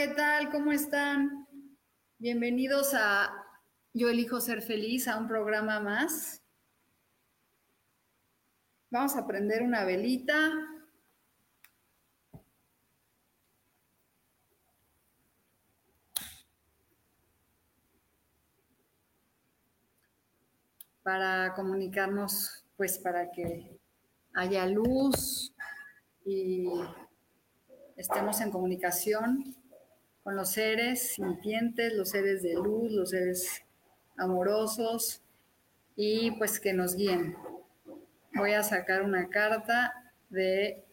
[0.00, 0.48] ¿Qué tal?
[0.50, 1.46] ¿Cómo están?
[2.16, 3.30] Bienvenidos a
[3.92, 6.42] Yo elijo ser feliz, a un programa más.
[8.88, 10.52] Vamos a prender una velita.
[21.02, 23.78] Para comunicarnos, pues para que
[24.32, 25.52] haya luz
[26.24, 26.70] y
[27.98, 29.59] estemos en comunicación
[30.36, 33.62] los seres sintientes, los seres de luz, los seres
[34.16, 35.22] amorosos
[35.96, 37.36] y pues que nos guíen.
[38.34, 39.92] Voy a sacar una carta
[40.28, 40.84] de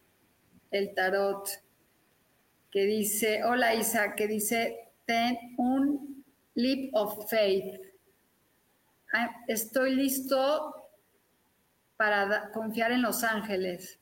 [0.72, 1.48] el tarot
[2.72, 7.80] que dice, hola Isa, que dice, ten un leap of faith.
[9.14, 10.76] Ah, estoy listo
[11.96, 14.00] para confiar en los ángeles.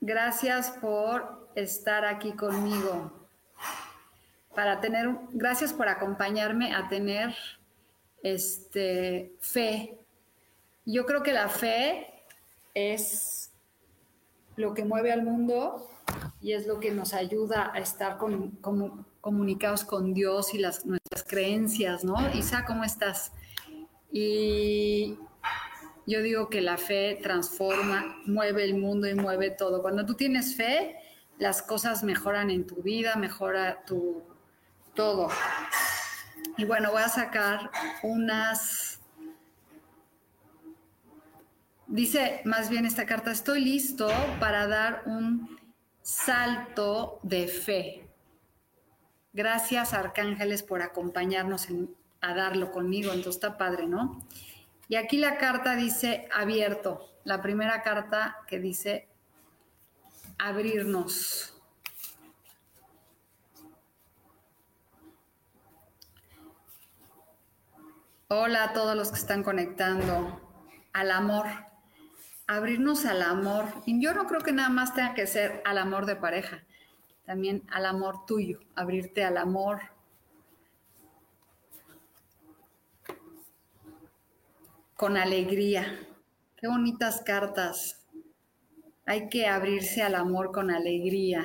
[0.00, 3.12] Gracias por estar aquí conmigo.
[4.54, 7.34] Para tener, gracias por acompañarme a tener
[8.22, 9.98] este, fe.
[10.84, 12.24] Yo creo que la fe
[12.74, 13.50] es
[14.56, 15.90] lo que mueve al mundo
[16.40, 18.18] y es lo que nos ayuda a estar
[19.20, 22.16] comunicados con Dios y las, nuestras creencias, ¿no?
[22.34, 23.32] Isa, ¿cómo estás?
[24.12, 25.18] Y
[26.06, 29.82] yo digo que la fe transforma, mueve el mundo y mueve todo.
[29.82, 30.96] Cuando tú tienes fe,
[31.38, 34.22] las cosas mejoran en tu vida, mejora tu
[34.94, 35.28] todo.
[36.56, 37.70] Y bueno, voy a sacar
[38.02, 39.00] unas...
[41.86, 44.08] Dice más bien esta carta, estoy listo
[44.40, 45.58] para dar un
[46.02, 48.08] salto de fe.
[49.32, 51.68] Gracias, arcángeles, por acompañarnos
[52.20, 53.10] a darlo conmigo.
[53.10, 54.24] Entonces está padre, ¿no?
[54.88, 59.08] Y aquí la carta dice abierto, la primera carta que dice
[60.38, 61.50] abrirnos.
[68.28, 70.40] Hola a todos los que están conectando
[70.92, 71.46] al amor,
[72.46, 73.66] abrirnos al amor.
[73.86, 76.64] Y yo no creo que nada más tenga que ser al amor de pareja,
[77.26, 79.94] también al amor tuyo, abrirte al amor
[84.96, 85.98] con alegría.
[86.56, 88.03] Qué bonitas cartas.
[89.06, 91.44] Hay que abrirse al amor con alegría.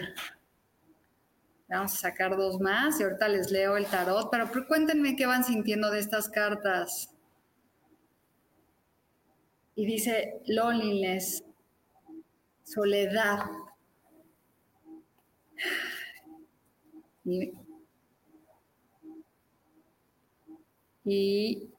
[1.67, 5.43] Vamos a sacar dos más y ahorita les leo el tarot, pero cuéntenme qué van
[5.43, 7.13] sintiendo de estas cartas.
[9.75, 11.43] Y dice loneliness,
[12.63, 13.45] soledad.
[17.23, 17.53] Y,
[21.03, 21.69] y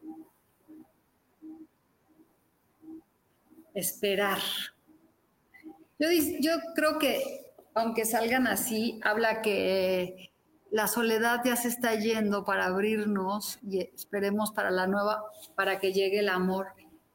[3.74, 4.38] esperar.
[6.00, 10.33] Yo, creo que, aunque salgan así, habla que
[10.71, 15.22] la soledad ya se está yendo para abrirnos y esperemos para la nueva,
[15.55, 16.69] para que llegue el amor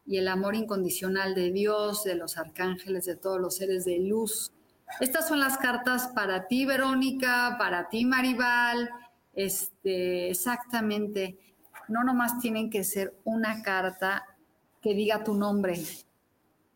[0.05, 4.51] y el amor incondicional de Dios, de los arcángeles, de todos los seres de luz.
[4.99, 8.87] Estas son las cartas para ti, Verónica, para ti, Maribal.
[9.33, 11.39] Este, exactamente.
[11.87, 14.23] No nomás tienen que ser una carta
[14.79, 15.81] que diga tu nombre,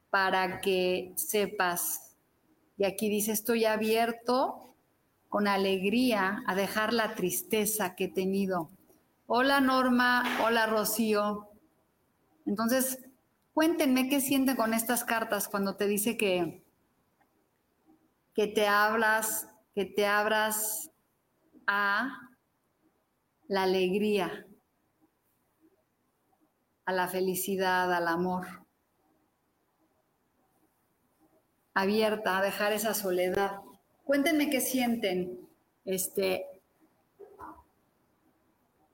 [0.10, 2.16] para que sepas.
[2.78, 4.76] Y aquí dice, estoy abierto
[5.28, 8.72] con alegría a dejar la tristeza que he tenido.
[9.28, 11.50] Hola Norma, hola Rocío.
[12.46, 13.00] Entonces,
[13.54, 16.64] cuéntenme qué sienten con estas cartas cuando te dice que,
[18.34, 20.90] que te hablas, que te abras
[21.68, 22.10] a
[23.48, 24.46] la alegría.
[26.86, 28.59] a la felicidad, al amor.
[31.80, 33.62] Abierta a dejar esa soledad.
[34.04, 35.48] Cuéntenme qué sienten.
[35.86, 36.46] Este,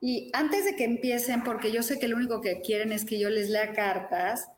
[0.00, 3.18] y antes de que empiecen, porque yo sé que lo único que quieren es que
[3.18, 4.48] yo les lea cartas,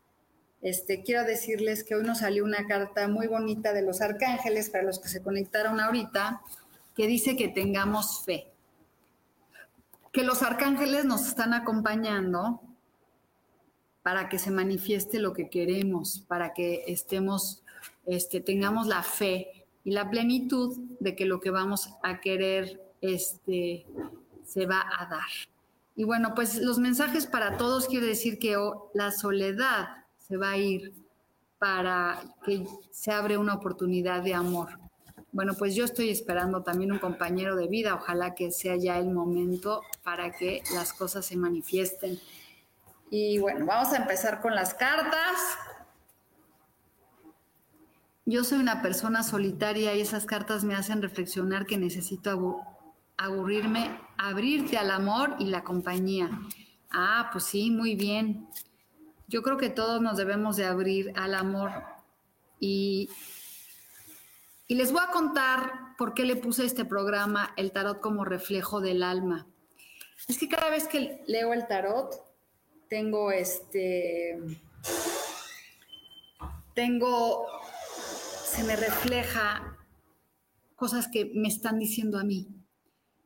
[0.60, 4.84] este, quiero decirles que hoy nos salió una carta muy bonita de los arcángeles para
[4.84, 6.42] los que se conectaron ahorita,
[6.94, 8.52] que dice que tengamos fe.
[10.12, 12.60] Que los arcángeles nos están acompañando
[14.02, 17.62] para que se manifieste lo que queremos, para que estemos,
[18.08, 23.86] este, tengamos la fe y la plenitud de que lo que vamos a querer este,
[24.44, 25.28] se va a dar.
[25.94, 28.56] Y bueno, pues los mensajes para todos quiere decir que
[28.94, 29.88] la soledad
[30.18, 30.92] se va a ir
[31.58, 34.78] para que se abre una oportunidad de amor.
[35.32, 37.94] Bueno, pues yo estoy esperando también un compañero de vida.
[37.94, 42.18] Ojalá que sea ya el momento para que las cosas se manifiesten.
[43.10, 45.36] Y bueno, vamos a empezar con las cartas.
[48.30, 52.60] Yo soy una persona solitaria y esas cartas me hacen reflexionar que necesito
[53.16, 56.28] aburrirme, abrirte al amor y la compañía.
[56.90, 58.46] Ah, pues sí, muy bien.
[59.28, 61.70] Yo creo que todos nos debemos de abrir al amor
[62.60, 63.08] y,
[64.66, 68.82] y les voy a contar por qué le puse este programa el tarot como reflejo
[68.82, 69.46] del alma.
[70.28, 72.14] Es que cada vez que leo el tarot,
[72.90, 74.38] tengo este,
[76.78, 77.44] tengo,
[78.48, 79.76] se me refleja
[80.74, 82.48] cosas que me están diciendo a mí.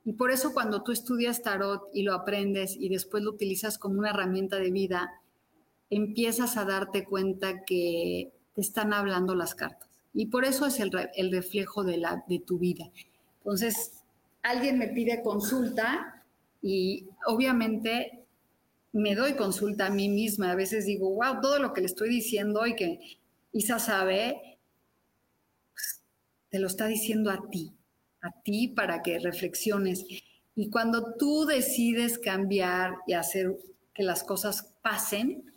[0.04, 3.98] Y por eso cuando tú estudias tarot y lo aprendes y después lo utilizas como
[3.98, 5.10] una herramienta de vida,
[5.90, 9.88] empiezas a darte cuenta que te están hablando las cartas.
[10.12, 10.90] Y por eso es el,
[11.30, 12.90] reflejo de, la, de tu vida.
[13.38, 14.02] Entonces,
[14.42, 16.24] alguien me pide consulta
[16.60, 18.24] y obviamente
[18.92, 20.50] me doy consulta a mí misma.
[20.50, 23.00] A veces digo, wow, todo lo que le estoy diciendo y que
[23.52, 24.51] Isa sabe,
[26.52, 27.72] te lo está diciendo a ti,
[28.20, 30.04] a ti para que reflexiones.
[30.54, 33.56] Y cuando tú decides cambiar y hacer
[33.94, 35.50] que las cosas pasen,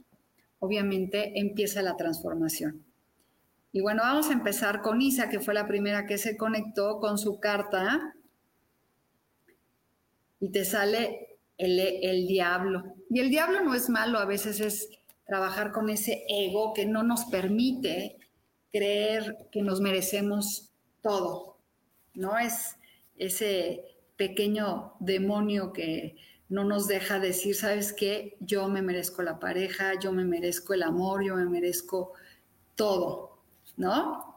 [0.60, 2.86] obviamente empieza la transformación.
[3.74, 7.18] Y bueno, vamos a empezar con Isa, que fue la primera que se conectó con
[7.18, 8.16] su carta.
[10.40, 12.96] Y te sale el, el diablo.
[13.10, 14.88] Y el diablo no es malo, a veces es
[15.28, 18.18] trabajar con ese ego que no nos permite
[18.72, 20.72] creer que nos merecemos
[21.06, 21.58] todo.
[22.16, 22.78] No es
[23.16, 23.86] ese
[24.18, 26.16] pequeño demonio que
[26.50, 28.38] no nos deja decir, ¿sabes qué?
[28.40, 32.14] Yo me merezco la pareja, yo me merezco el amor, yo me merezco
[32.74, 33.38] todo,
[33.78, 34.36] ¿no?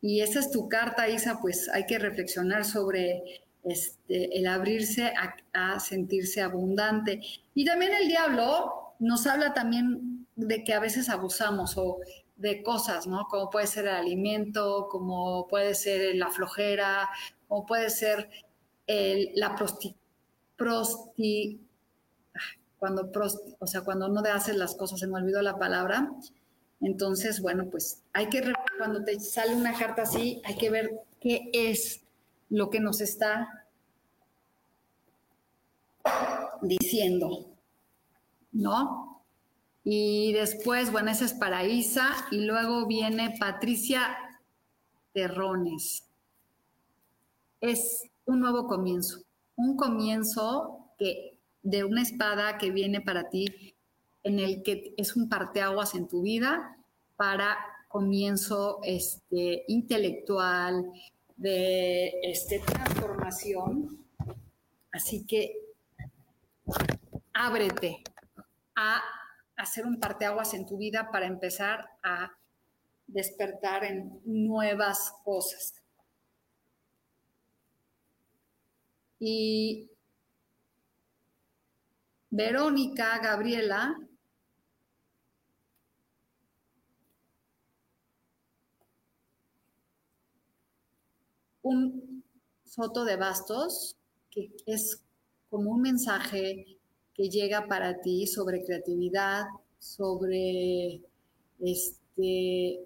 [0.00, 5.12] Y esa es tu carta, Isa, pues hay que reflexionar sobre este, el abrirse
[5.52, 7.20] a, sentirse abundante.
[7.54, 11.98] Y también el diablo nos habla también de que a veces abusamos o
[12.40, 13.26] de cosas, ¿no?
[13.28, 17.08] Como puede ser el alimento, como puede ser la flojera,
[17.48, 18.28] como puede ser
[18.86, 20.00] la prostitución
[20.60, 21.58] prosti,
[22.78, 23.10] cuando
[23.58, 26.12] o sea, cuando no haces las cosas, se me olvidó la palabra.
[26.82, 31.50] Entonces, bueno, pues hay que, cuando te sale una carta así, hay que ver qué
[31.54, 32.02] es
[32.50, 33.66] lo que nos está
[36.60, 37.46] diciendo,
[38.52, 39.19] ¿no?
[39.82, 44.16] Y después, bueno, esa es para y luego viene Patricia
[45.12, 46.04] Terrones.
[47.60, 49.20] Es un nuevo comienzo
[49.60, 53.74] un comienzo que, de una espada que viene para ti,
[54.22, 56.76] en el que es un parteaguas en tu vida
[57.16, 60.90] para comienzo este, intelectual,
[61.36, 63.98] de este, transformación.
[64.92, 65.56] Así que
[67.32, 68.02] ábrete
[68.76, 69.02] a
[69.60, 72.32] hacer un parteaguas en tu vida para empezar a
[73.06, 75.74] despertar en nuevas cosas.
[79.18, 79.90] Y
[82.30, 83.98] Verónica, Gabriela,
[91.62, 92.24] un
[92.64, 93.96] soto de bastos
[94.30, 95.02] que es
[95.50, 96.79] como un mensaje
[97.20, 99.44] que llega para ti sobre creatividad,
[99.78, 101.02] sobre
[101.60, 102.80] este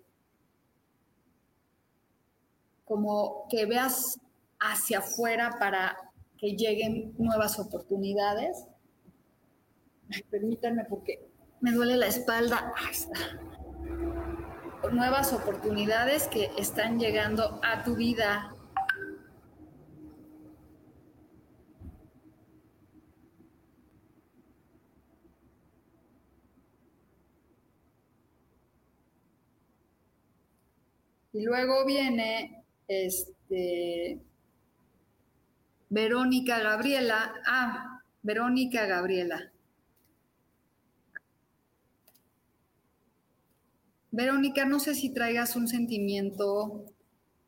[2.85, 4.19] como que veas
[4.59, 5.97] hacia afuera para
[6.37, 8.67] que lleguen nuevas oportunidades.
[10.31, 11.29] permítanme porque
[11.61, 12.75] me duele la espalda.
[14.91, 18.53] Nuevas oportunidades que están llegando a tu vida.
[31.35, 34.21] Y luego viene este,
[35.89, 37.35] Verónica Gabriela.
[37.45, 39.51] Ah, Verónica Gabriela.
[44.13, 46.85] Verónica, no sé si traigas un sentimiento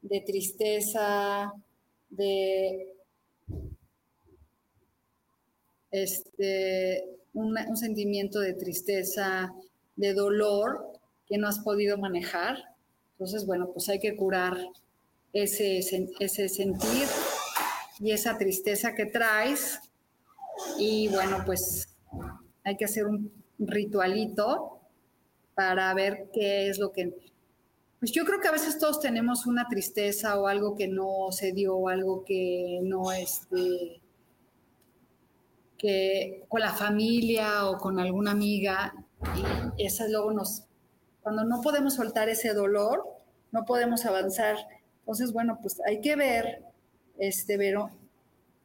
[0.02, 1.52] de tristeza,
[2.10, 2.92] de
[5.92, 9.54] este, un, un, sentimiento de tristeza,
[9.94, 10.90] de dolor
[11.28, 12.75] que no has podido manejar.
[13.16, 14.58] Entonces, bueno, pues hay que curar
[15.32, 15.78] ese,
[16.20, 17.08] ese sentir
[17.98, 19.80] y esa tristeza que traes.
[20.78, 21.96] Y bueno, pues
[22.62, 24.80] hay que hacer un ritualito
[25.54, 27.14] para ver qué es lo que...
[27.98, 31.52] Pues yo creo que a veces todos tenemos una tristeza o algo que no se
[31.52, 34.02] dio, algo que no este
[35.78, 38.94] que con la familia o con alguna amiga
[39.76, 40.64] y esa luego nos
[41.26, 43.02] cuando no podemos soltar ese dolor,
[43.50, 44.58] no podemos avanzar.
[45.00, 46.62] Entonces, bueno, pues hay que ver
[47.18, 47.90] este, Vero,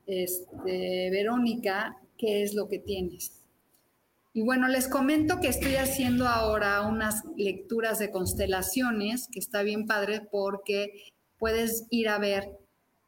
[0.06, 3.32] este Verónica qué es lo que tienes.
[4.32, 9.88] Y bueno, les comento que estoy haciendo ahora unas lecturas de constelaciones, que está bien
[9.88, 11.06] padre porque
[11.39, 12.60] puedes ir a ver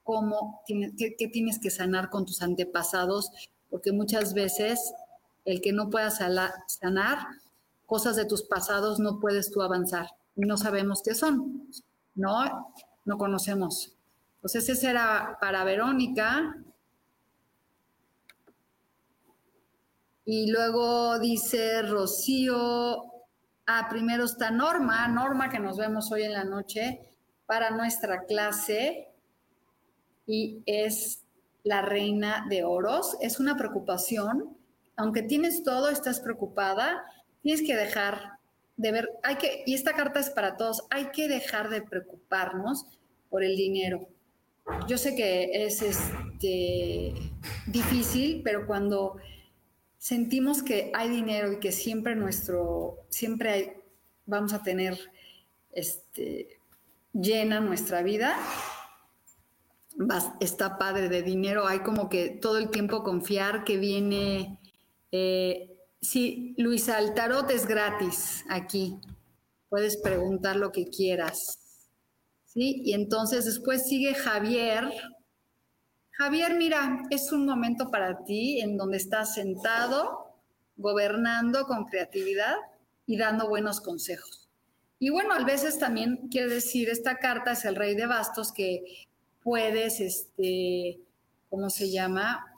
[0.02, 3.30] cómo, qué, tienes que sanar con tus antepasados,
[3.70, 4.96] porque muchas veces
[5.46, 7.22] el que no puedas sanar
[7.94, 10.08] cosas de tus pasados no puedes tú avanzar.
[10.36, 11.70] No sabemos qué son,
[12.16, 12.74] ¿no?
[13.06, 13.94] No conocemos.
[14.38, 16.56] Entonces ese era para Verónica,
[20.26, 22.56] Y luego dice Rocío,
[23.68, 27.14] ah, primero está Norma, Norma que nos vemos hoy en la noche
[27.46, 29.10] para nuestra clase
[30.26, 31.26] y es
[31.64, 33.18] la reina de oros.
[33.20, 34.58] Es una preocupación,
[34.96, 37.04] aunque tienes todo, estás preocupada,
[37.44, 38.40] tienes que dejar
[38.78, 42.88] de ver, hay que, y esta carta es para todos, hay que dejar de preocuparnos
[43.30, 44.08] por el dinero.
[44.88, 47.14] Yo sé que es este,
[47.68, 49.18] difícil, pero cuando
[49.98, 53.84] sentimos que hay dinero y que siempre nuestro, siempre
[54.26, 54.98] vamos a tener
[55.72, 56.60] este,
[57.12, 58.38] llena nuestra vida,
[60.40, 64.58] está padre de dinero, hay como que todo el tiempo confiar que viene.
[65.12, 65.73] Eh,
[66.04, 69.00] sí, Luisa, el tarot es gratis aquí.
[69.70, 71.60] Puedes preguntar lo que quieras.
[72.46, 72.84] ¿Sí?
[72.86, 74.94] Y entonces después sigue Javier,
[76.16, 80.38] Javier, mira, es un momento para ti en donde estás sentado,
[80.78, 82.56] gobernando con creatividad
[83.08, 84.48] y dando buenos consejos.
[85.00, 89.06] Y bueno, a veces también quiere decir, esta carta es el rey de bastos que
[89.42, 91.00] puedes, este,
[91.50, 92.53] ¿cómo se llama?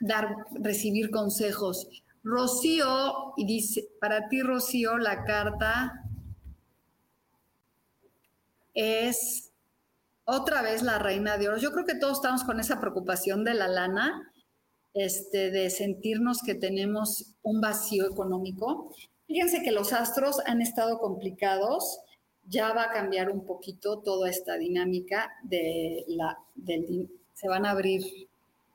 [0.00, 1.88] Dar, recibir consejos.
[2.22, 6.04] Rocío, y dice, para ti, Rocío, la carta
[8.74, 9.52] es
[10.24, 11.58] otra vez la reina de oro.
[11.58, 14.32] Yo creo que todos estamos con esa preocupación de la lana,
[14.94, 18.94] este, de sentirnos que tenemos un vacío económico.
[19.26, 22.00] Fíjense que los astros han estado complicados.
[22.46, 27.70] Ya va a cambiar un poquito toda esta dinámica de la, del, se van a
[27.70, 28.02] abrir,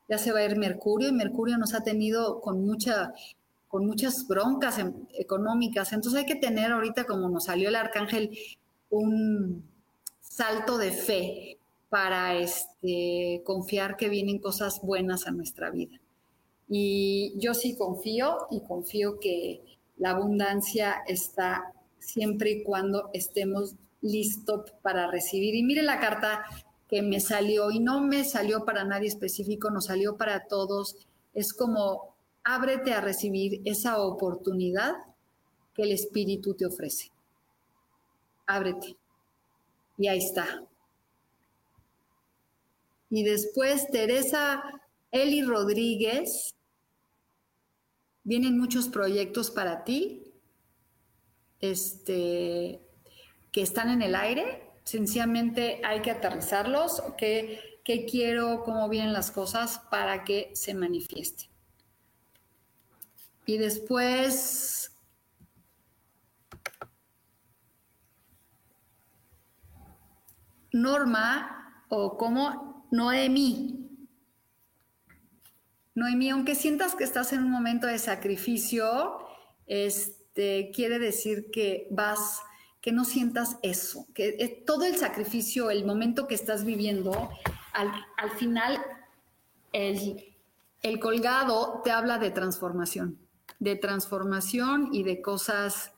[0.09, 3.13] ya se va a ir Mercurio y Mercurio nos ha tenido con mucha
[3.67, 5.93] con muchas broncas em, económicas.
[5.93, 8.35] Entonces hay que tener ahorita, como nos salió el arcángel,
[8.89, 9.63] un,
[10.39, 11.57] salto de fe
[11.89, 15.99] para este, confiar que vienen cosas buenas a nuestra vida.
[16.69, 19.61] Y yo sí confío y confío que
[19.97, 25.55] la abundancia está siempre y cuando estemos listos para recibir.
[25.55, 26.45] Y mire la carta
[26.89, 30.97] que me salió y no me salió para nadie específico, nos salió para todos.
[31.33, 34.95] Es como ábrete a recibir esa oportunidad
[35.73, 37.11] que el Espíritu te ofrece.
[38.47, 38.97] Ábrete.
[39.97, 40.63] Y ahí está.
[43.11, 44.63] Y después Teresa
[45.11, 46.55] Eli Rodríguez.
[48.23, 50.23] Vienen muchos proyectos para ti
[51.61, 52.79] este,
[53.51, 54.68] que están en el aire.
[54.89, 57.03] Sencillamente hay que aterrizarlos.
[57.15, 58.63] ¿Qué, qué quiero?
[58.63, 61.47] ¿Cómo vienen las cosas para que se manifieste?
[63.45, 64.97] Y después
[70.71, 73.95] Norma o como Noemí.
[75.93, 79.19] Noemí, aunque sientas que estás en un momento de sacrificio,
[79.67, 82.41] este, quiere decir que vas,
[82.81, 87.29] que no sientas eso, que todo el sacrificio, el momento que estás viviendo,
[87.73, 88.79] al, final
[89.73, 90.35] el,
[90.81, 93.19] el colgado te habla de transformación,
[93.59, 95.93] de transformación y de cosas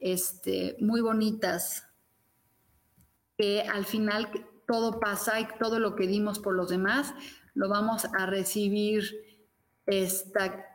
[0.00, 1.86] este, muy bonitas
[3.38, 4.28] que al final
[4.66, 7.14] todo pasa y todo lo que dimos por los demás
[7.54, 9.04] lo vamos a recibir
[9.86, 10.70] esta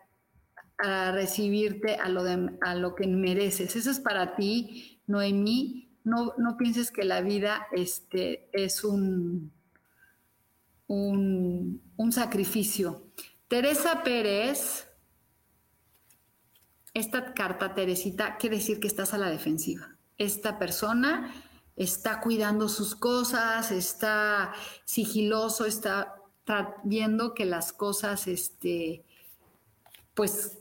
[0.81, 2.23] a recibirte a lo,
[2.61, 3.75] a lo que mereces.
[3.75, 5.89] Eso es para ti, Noemí.
[6.03, 9.51] No, no pienses que la vida este, es un,
[10.87, 13.03] un, un sacrificio.
[13.47, 14.87] Teresa Pérez,
[16.93, 19.97] esta carta, Teresita, quiere decir que estás a la defensiva.
[20.17, 21.33] Esta persona
[21.75, 24.53] está cuidando sus cosas, está
[24.85, 26.15] sigiloso, está
[26.83, 29.03] viendo que las cosas, este,
[30.13, 30.57] pues,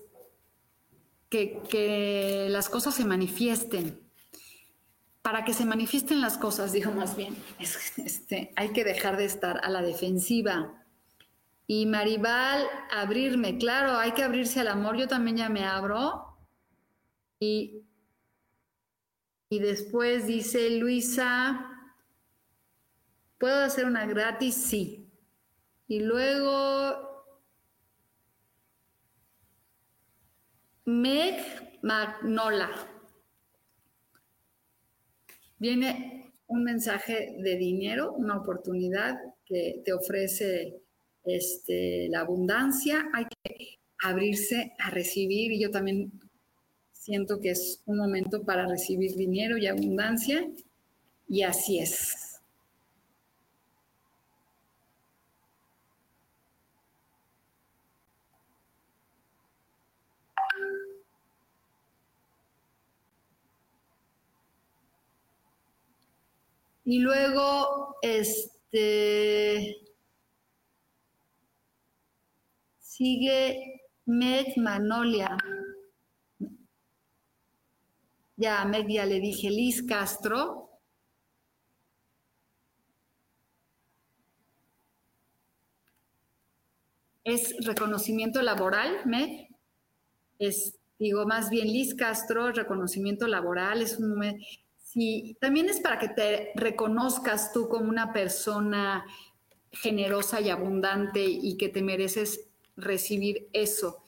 [1.29, 4.08] que, que las cosas se manifiesten.
[5.23, 9.61] Para que se manifiesten las cosas, dijo más bien, este, hay que dejar de estar
[9.63, 10.85] a la defensiva.
[11.67, 16.39] Y Maribal, abrirme, claro, hay que abrirse al amor, yo también ya me abro.
[17.41, 17.83] Y,
[19.51, 21.69] y después dice Luisa,
[23.39, 24.55] ¿puedo hacer una gratis?
[24.55, 25.11] Sí.
[25.89, 27.09] Y luego
[30.89, 32.71] Meg Magnola.
[35.59, 40.81] Viene un mensaje de dinero, una oportunidad que te ofrece
[41.25, 43.09] este, la abundancia.
[43.13, 46.13] Hay que abrirse a recibir y yo también
[46.93, 50.47] siento que es un momento para recibir dinero y abundancia
[51.29, 52.28] y así es.
[66.91, 69.77] Y luego, este,
[72.79, 75.37] sigue Meg Manolia.
[78.37, 80.81] Ya Meg ya le dije Liz Castro.
[87.23, 89.51] Es reconocimiento laboral, Meg.
[90.39, 94.17] Es, digo, más bien Liz Castro, reconocimiento laboral, es un
[94.91, 99.05] Sí, también es para que te reconozcas tú como una persona
[99.71, 104.03] generosa y abundante y que te mereces recibir eso.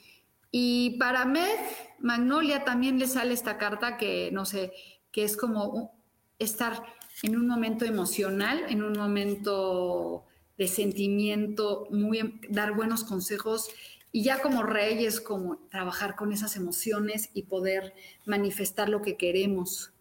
[0.51, 1.59] Y para Meg
[1.99, 4.73] Magnolia también le sale esta carta que, no sé,
[5.13, 6.01] que es como
[6.39, 6.83] estar
[7.23, 10.25] en un momento emocional, en un momento
[10.57, 13.69] de sentimiento, muy, dar buenos consejos
[14.13, 17.93] y ya como rey es como trabajar con esas emociones y poder
[18.25, 19.93] manifestar lo que queremos.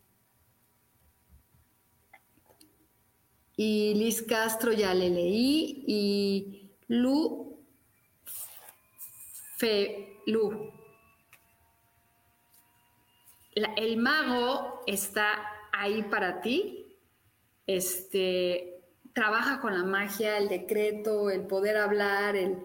[3.62, 7.60] Y Liz Castro ya le leí y Lu
[9.58, 10.72] Fe Lu.
[13.76, 16.96] el mago está ahí para ti.
[17.68, 22.60] Este trabaja con la magia, el decreto, el poder hablar, el,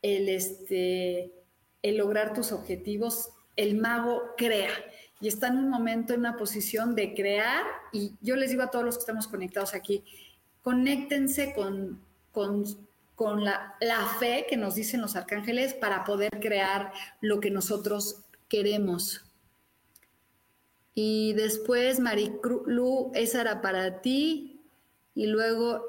[0.00, 1.34] el, este,
[1.82, 3.28] el lograr tus objetivos.
[3.56, 4.72] El mago crea
[5.20, 7.62] y está en un momento, en una posición de crear.
[7.92, 10.02] Y yo les digo a todos los que estamos conectados aquí,
[10.62, 12.00] conéctense con,
[12.32, 13.76] con, la,
[14.18, 19.24] fe que nos dicen los arcángeles para poder crear lo que nosotros queremos.
[20.94, 22.66] Y después, Maricruz,
[23.14, 24.62] esa era para ti.
[25.14, 25.84] Y luego,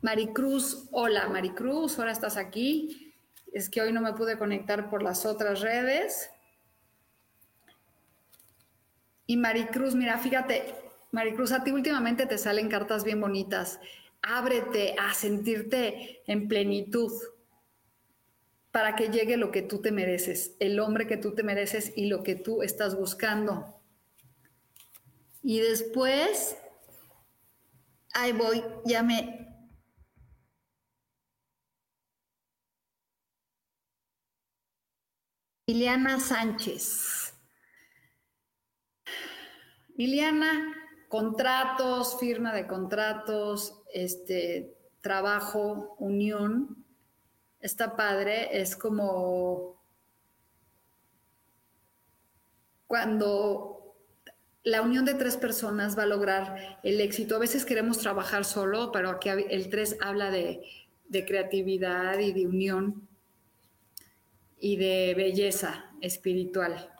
[0.00, 3.14] Maricruz, hola Maricruz, ahora estás aquí.
[3.52, 6.30] Es que hoy no me pude conectar por las otras redes.
[9.26, 10.83] Y Maricruz, mira, fíjate,
[11.14, 13.78] Maricruz, a ti últimamente te salen cartas bien bonitas.
[14.20, 17.12] Ábrete a sentirte en plenitud
[18.72, 22.06] para que llegue lo que tú te mereces, el hombre que tú te mereces y
[22.06, 23.80] lo que tú estás buscando.
[25.40, 26.56] Y después,
[28.12, 29.40] ahí voy, ya me...
[36.18, 37.34] Sánchez.
[39.96, 40.83] Liliana,
[41.14, 46.84] contratos, firma de contratos, este, trabajo, unión,
[47.60, 49.80] está padre, es como
[52.88, 53.94] cuando
[54.64, 57.36] la unión de tres personas va a lograr el éxito.
[57.36, 60.64] A veces queremos trabajar solo, pero aquí el tres habla de,
[61.08, 63.08] de creatividad y de unión
[64.58, 66.92] y de belleza espiritual.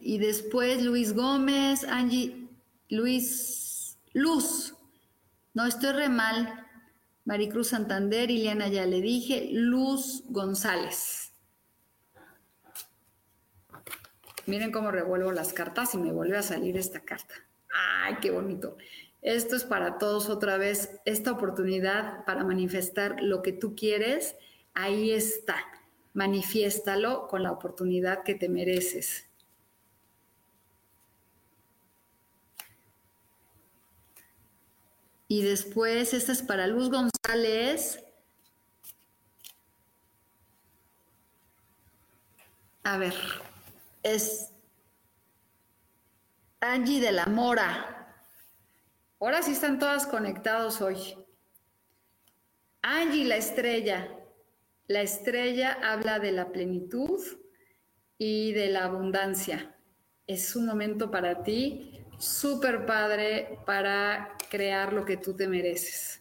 [0.00, 2.48] Y después Luis Gómez, Angie,
[2.88, 4.74] Luis Luz.
[5.54, 6.66] No estoy re mal.
[7.24, 9.48] Maricruz Santander, Ileana ya le dije.
[9.52, 11.32] Luz González.
[14.46, 17.34] Miren cómo revuelvo las cartas y me vuelve a salir esta carta.
[17.70, 18.78] ¡Ay, qué bonito!
[19.20, 24.36] Esto es para todos otra vez, esta oportunidad para manifestar lo que tú quieres,
[24.72, 25.56] ahí está.
[26.14, 29.27] Manifiéstalo con la oportunidad que te mereces.
[35.28, 38.02] Y después, esta es para Luz González.
[42.82, 43.14] A ver,
[44.02, 44.50] es
[46.60, 48.24] Angie de la Mora.
[49.20, 51.14] Ahora sí están todas conectados hoy.
[52.80, 54.08] Angie, la estrella.
[54.86, 57.20] La estrella habla de la plenitud
[58.16, 59.76] y de la abundancia.
[60.26, 66.20] Es un momento para ti súper padre para crear lo que tú te mereces.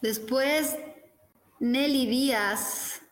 [0.00, 0.76] Después,
[1.58, 3.02] Nelly Díaz.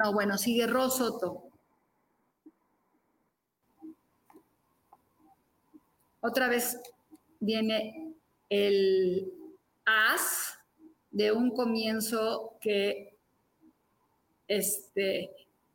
[0.00, 1.44] No, bueno, sigue Rosoto.
[6.20, 6.80] Otra vez
[7.38, 8.16] viene
[8.48, 9.30] el
[9.84, 10.58] as
[11.14, 13.16] de un comienzo que
[14.48, 15.30] este,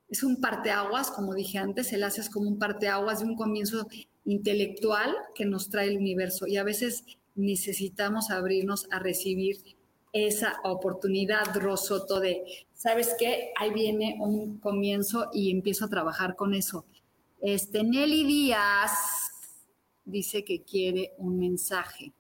[0.10, 3.88] es un parteaguas, como dije antes, el as es como un parteaguas de un comienzo
[4.26, 9.64] intelectual que nos trae el universo y a veces necesitamos abrirnos a recibir
[10.12, 13.54] esa oportunidad, Rosoto, de, ¿sabes qué?
[13.58, 16.86] Ahí viene un comienzo y empiezo a trabajar con eso.
[17.40, 18.92] Este, Nelly Díaz
[20.04, 22.12] dice que quiere un mensaje.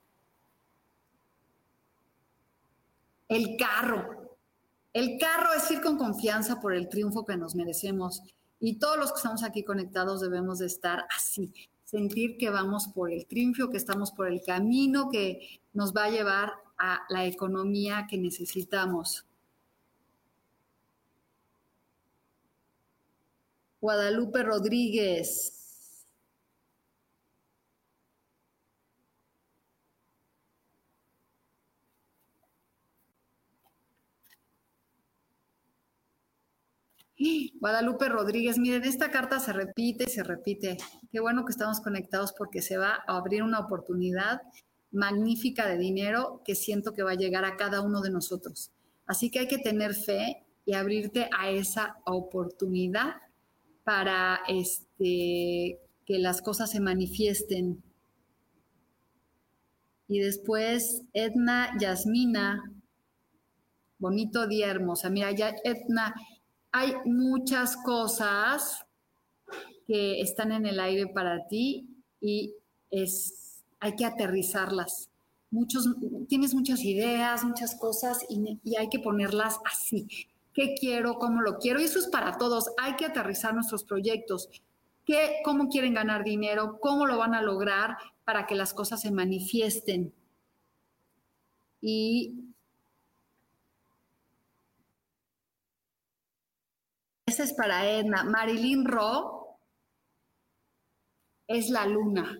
[3.29, 4.37] El carro.
[4.91, 8.23] El carro es ir con confianza por el triunfo que nos merecemos.
[8.59, 11.53] Y todos los que estamos aquí conectados debemos de estar así,
[11.85, 16.09] sentir que vamos por el triunfo, que estamos por el camino que nos va a
[16.09, 19.25] llevar a la economía que necesitamos.
[23.79, 25.58] Guadalupe Rodríguez.
[37.59, 40.77] Guadalupe Rodríguez, miren, esta carta se repite y se repite.
[41.11, 44.41] Qué bueno que estamos conectados porque se va a abrir una oportunidad
[44.91, 48.71] magnífica de dinero que siento que va a llegar a cada uno de nosotros.
[49.05, 53.15] Así que hay que tener fe y abrirte a esa oportunidad
[53.83, 57.83] para este, que las cosas se manifiesten.
[60.07, 62.63] Y después Edna Yasmina,
[63.97, 65.09] bonito día hermosa.
[65.09, 66.15] Mira, ya Edna,
[66.71, 68.85] hay muchas cosas
[69.87, 71.87] que están en el aire para ti
[72.21, 72.53] y
[72.91, 75.09] es, hay que aterrizarlas.
[75.51, 75.89] Muchos,
[76.27, 80.07] tienes muchas ideas, muchas cosas y, hay que ponerlas así.
[80.53, 81.15] ¿Qué quiero?
[81.15, 81.79] ¿Cómo lo quiero?
[81.79, 82.71] Y eso es para todos.
[82.77, 84.49] Hay que aterrizar nuestros proyectos.
[85.05, 86.79] ¿Qué, ¿Cómo quieren ganar dinero?
[86.79, 90.13] ¿Cómo lo van a lograr para que las cosas se manifiesten?
[91.81, 92.48] Y
[97.29, 98.23] Esa es para Edna.
[98.23, 99.59] Marilyn Ro
[101.47, 102.39] es la luna.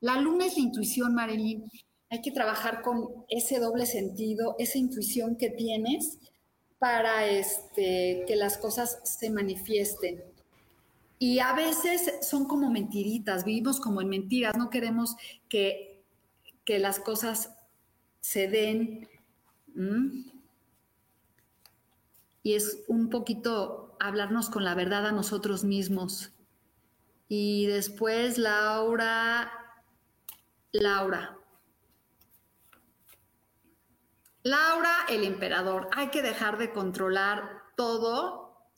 [0.00, 1.64] La luna es la intuición, Marilyn.
[2.10, 6.18] Hay que trabajar con ese doble sentido, esa intuición que tienes
[6.78, 10.22] para este, que las cosas se manifiesten.
[11.18, 15.16] Y a veces son como mentiritas, vivimos como en mentiras, no queremos
[15.48, 16.04] que,
[16.66, 17.54] que las cosas
[18.20, 19.08] se den.
[22.42, 26.32] Y es un poquito hablarnos con la verdad a nosotros mismos.
[27.28, 29.50] Y después Laura,
[30.72, 31.38] Laura.
[34.42, 35.88] Laura, el emperador.
[35.92, 38.68] Hay que dejar de controlar todo.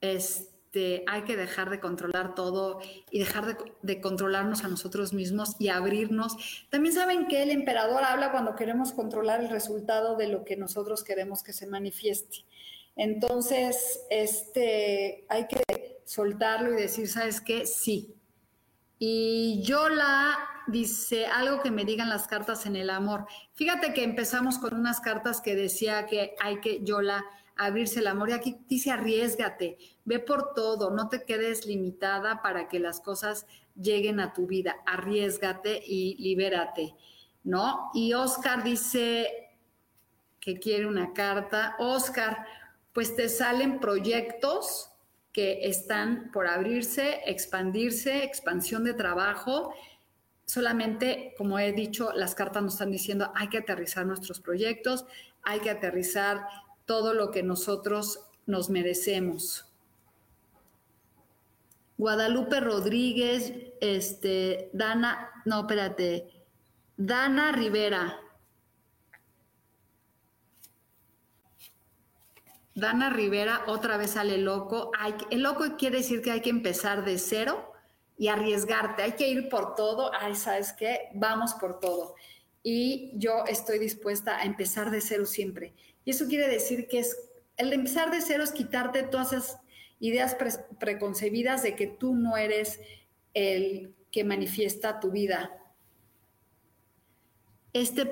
[0.00, 5.56] Es este, hay que dejar de controlar todo y dejar de, controlarnos a nosotros mismos
[5.58, 6.66] y abrirnos.
[6.68, 11.04] También saben que el emperador habla cuando queremos controlar el resultado de lo que nosotros
[11.04, 12.44] queremos que se manifieste.
[12.98, 17.64] Entonces, este, hay que soltarlo y decir, ¿sabes qué?
[17.64, 18.16] Sí.
[18.98, 23.26] Y Yola dice algo que me digan las cartas en el amor.
[23.54, 27.24] Fíjate que empezamos con unas cartas que decía que hay que, Yola,
[27.56, 28.30] abrirse el amor.
[28.30, 33.46] Y aquí dice arriesgate, ve por todo, no te quedes limitada para que las cosas
[33.76, 34.74] lleguen a tu vida.
[34.86, 36.96] Arriesgate y libérate,
[37.44, 37.90] ¿no?
[37.94, 39.48] Y Oscar dice
[40.40, 41.76] que quiere una carta.
[41.78, 42.46] Oscar,
[42.98, 44.90] pues te salen proyectos
[45.32, 49.72] que están por abrirse, expandirse, expansión de trabajo.
[50.46, 55.04] solamente, como he dicho, las cartas nos están diciendo, hay que aterrizar nuestros proyectos,
[55.44, 56.44] hay que aterrizar
[56.86, 59.72] todo lo que nosotros nos merecemos.
[61.98, 66.32] Guadalupe Rodríguez, este, Dana, no, espérate,
[66.96, 68.18] Dana Rivera.
[72.78, 74.92] Dana Rivera otra vez sale loco.
[75.30, 77.72] el loco quiere decir que hay que empezar de cero
[78.16, 79.02] y arriesgarte.
[79.02, 80.12] Hay que ir por todo.
[80.18, 81.08] Ay, ¿sabes qué?
[81.14, 82.14] Vamos por todo.
[82.62, 85.74] Y yo estoy dispuesta a empezar de cero siempre.
[86.04, 87.16] Y eso quiere decir que es
[87.56, 89.58] el empezar de cero es quitarte todas esas
[89.98, 90.36] ideas
[90.78, 92.78] preconcebidas de que tú no eres
[93.34, 95.50] el que manifiesta tu vida.
[97.72, 98.10] Este,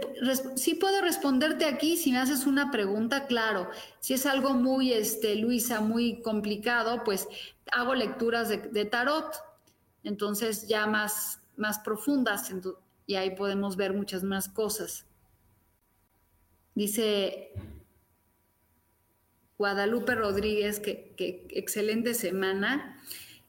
[0.57, 3.71] sí puedo responderte aquí si me haces una pregunta, claro.
[4.01, 7.27] Si es algo muy, este, Luisa, muy complicado, pues
[7.73, 9.35] hago lecturas de, tarot,
[10.05, 12.53] entonces ya más, más profundas,
[13.07, 15.07] y ahí podemos ver muchas más cosas.
[16.75, 17.53] Dice
[19.59, 21.15] Guadalupe Rodríguez, que,
[21.51, 23.03] excelente semana.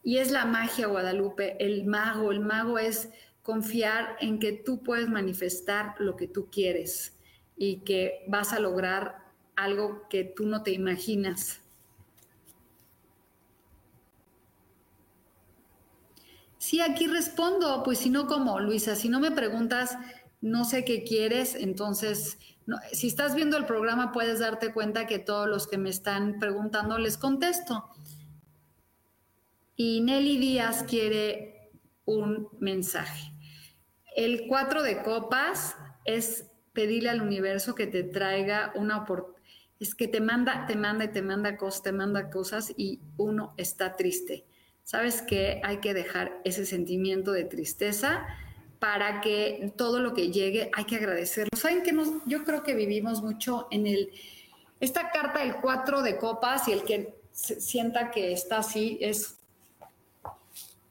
[0.04, 2.32] Y es la magia, Guadalupe, el mago.
[2.32, 3.10] El mago es
[3.48, 7.18] confiar en que tú puedes manifestar lo que tú quieres
[7.56, 9.20] y que vas a lograr
[9.56, 11.62] algo que tú no te imaginas.
[16.58, 19.98] Sí, aquí respondo, pues si no, como Luisa, si no me preguntas,
[20.42, 22.38] no sé qué quieres, entonces
[22.92, 26.98] si estás viendo el programa puedes darte cuenta que todos los que me están preguntando
[26.98, 27.92] les contesto.
[29.78, 31.72] Y Nelly Díaz quiere
[32.04, 33.37] un mensaje.
[34.18, 39.38] El cuatro de copas es pedirle al universo que te traiga una oportunidad.
[39.80, 43.54] Es que te manda, te manda y te manda cosas, te manda cosas y uno
[43.58, 44.44] está triste.
[44.84, 48.26] ¿Sabes que Hay que dejar ese sentimiento de tristeza
[48.80, 51.56] para que todo lo que llegue hay que agradecerlo.
[51.56, 54.10] ¿Saben que yo creo que vivimos mucho en el...
[54.80, 59.36] Esta carta del cuatro de copas y el que sienta que está así es...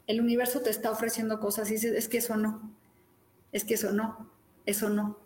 [0.06, 2.76] El universo te está ofreciendo cosas y dices, es que eso no,
[3.56, 4.30] es que eso no,
[4.66, 5.18] eso no.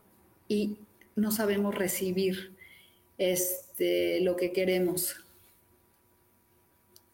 [0.47, 0.79] Y
[1.17, 2.57] no sabemos recibir
[3.19, 5.17] este, lo que queremos.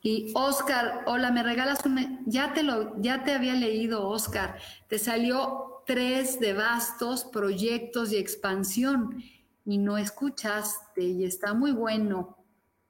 [0.03, 2.23] Y Oscar, hola, me regalas un...
[2.27, 4.59] Ya te, lo, ya te había leído, Oscar.
[4.89, 9.23] Te salió tres de bastos, proyectos y expansión.
[9.65, 12.37] Y no escuchaste y está muy bueno.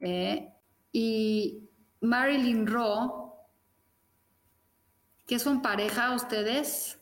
[0.01, 0.51] ¿eh?
[0.91, 1.63] Y
[2.01, 3.31] Marilyn Rowe,
[5.25, 6.99] ¿qué son pareja ustedes?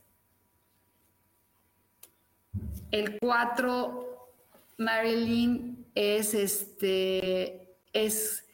[2.91, 4.29] El cuatro,
[4.77, 8.45] Marilyn es este, es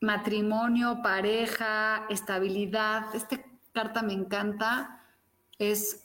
[0.00, 3.14] matrimonio, pareja, estabilidad.
[3.14, 3.42] Esta
[3.72, 5.04] carta me encanta.
[5.58, 6.04] Es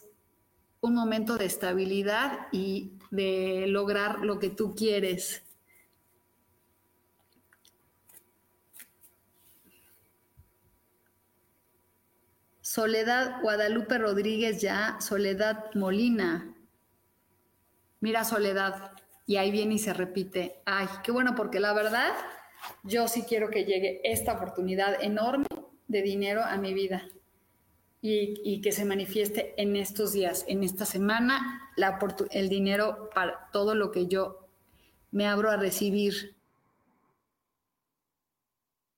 [0.82, 5.44] un momento de estabilidad y de lograr lo que tú quieres.
[12.62, 16.55] Soledad Guadalupe Rodríguez ya, Soledad Molina.
[18.06, 18.92] Mira Soledad,
[19.26, 20.62] y ahí viene y se repite.
[20.64, 22.14] Ay, qué bueno, porque la verdad
[22.84, 25.48] yo sí quiero que llegue esta oportunidad enorme
[25.88, 27.08] de dinero a mi vida
[28.02, 31.72] y, que se manifieste en estos días, en esta semana,
[32.30, 34.50] el dinero para todo lo que yo
[35.10, 36.36] me abro a recibir.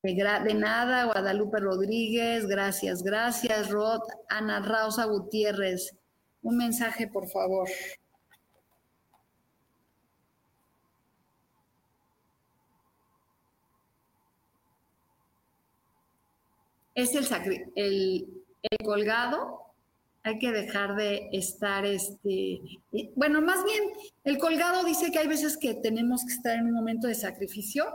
[0.04, 5.96] De, nada, Guadalupe Rodríguez, gracias, gracias, Rod, Ana Rosa Gutiérrez.
[6.42, 7.70] Un mensaje, por favor.
[16.98, 17.28] Es el,
[17.76, 18.28] el,
[18.64, 19.62] el colgado,
[20.24, 22.60] hay que dejar de estar, este,
[23.16, 23.84] bueno, más bien,
[24.24, 27.86] el colgado dice que hay veces que tenemos que estar en un momento de sacrificio,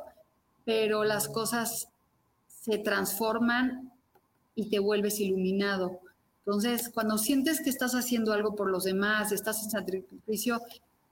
[0.65, 1.88] pero las cosas
[2.47, 3.91] se transforman
[4.55, 5.99] y te vuelves iluminado.
[6.47, 10.61] Entonces, cuando sientes que estás haciendo algo por los demás, estás en sacrificio,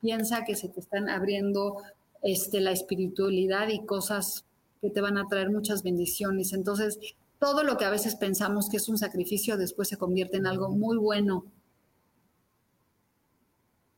[0.01, 1.83] piensa que se te están abriendo
[2.23, 4.45] este, la espiritualidad y cosas
[4.81, 6.53] que te van a traer muchas bendiciones.
[6.53, 7.01] Entonces,
[7.41, 10.69] todo lo que a veces pensamos que es un sacrificio después se convierte en algo
[10.69, 11.47] muy bueno.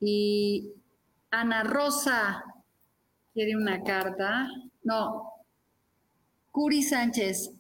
[0.01, 0.73] Y
[1.31, 2.45] Ana Rosa
[3.35, 4.49] quiere una carta.
[4.85, 5.33] No,
[6.53, 7.51] Curi Sánchez.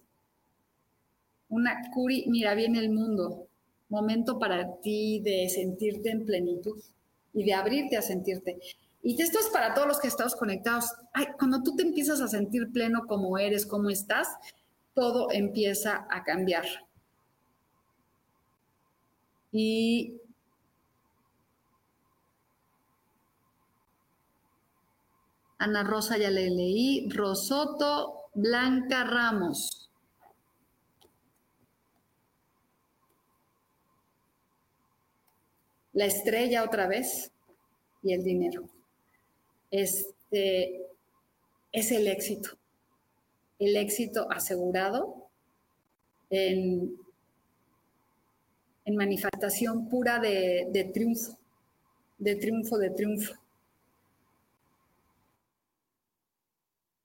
[1.48, 3.48] Una Curi, mira, viene el mundo.
[3.88, 6.80] Momento para ti de sentirte en plenitud
[7.34, 8.58] y de abrirte a sentirte.
[9.02, 10.86] Y esto es para todos los que estamos conectados.
[11.12, 14.28] Ay, cuando tú te empiezas a sentir pleno como eres, como estás,
[14.94, 16.66] todo empieza a cambiar.
[19.52, 20.20] Y
[25.58, 29.90] Ana Rosa ya le leí, Rosoto Blanca Ramos.
[35.92, 37.30] La estrella otra vez
[38.02, 38.64] y el dinero.
[39.70, 40.86] Este
[41.70, 42.61] es el éxito.
[43.62, 45.28] El éxito asegurado
[46.30, 46.96] en,
[48.88, 51.38] manifestación pura de, triunfo,
[52.18, 53.34] de triunfo, de triunfo.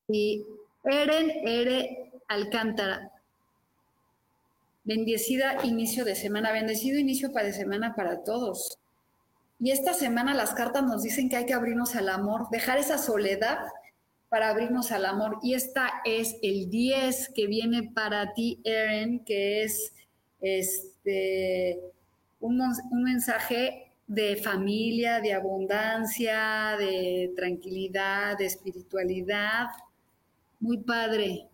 [0.07, 0.47] Y
[0.83, 3.11] Eren Ere Alcántara.
[4.83, 8.79] Bendecida inicio de semana, bendecido inicio para de semana para todos.
[9.59, 12.97] Y esta semana las cartas nos dicen que hay que abrirnos al amor, dejar esa
[12.97, 13.59] soledad
[14.29, 15.39] para abrirnos al amor.
[15.41, 19.93] Y esta es el 10 que viene para ti, Eren, que es
[20.41, 21.79] este,
[22.39, 29.67] un, un mensaje de familia, de abundancia, de tranquilidad, de espiritualidad,
[30.59, 31.47] muy padre.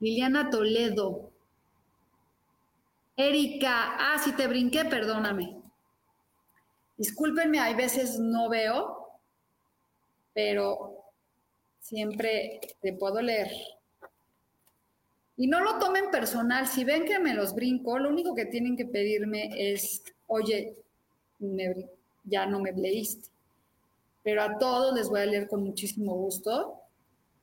[0.00, 1.30] Liliana Toledo.
[3.16, 5.56] Erika, ah, si te brinqué, perdóname.
[6.96, 9.08] Discúlpenme, hay veces no veo,
[10.34, 10.91] pero
[11.82, 13.50] siempre te puedo leer.
[15.36, 16.66] Y no lo tomen personal.
[16.66, 20.76] Si ven que me los brinco, lo único que tienen que pedirme es, oye,
[22.24, 23.28] ya no me leíste.
[24.22, 26.74] Pero a todos les voy a leer con muchísimo gusto.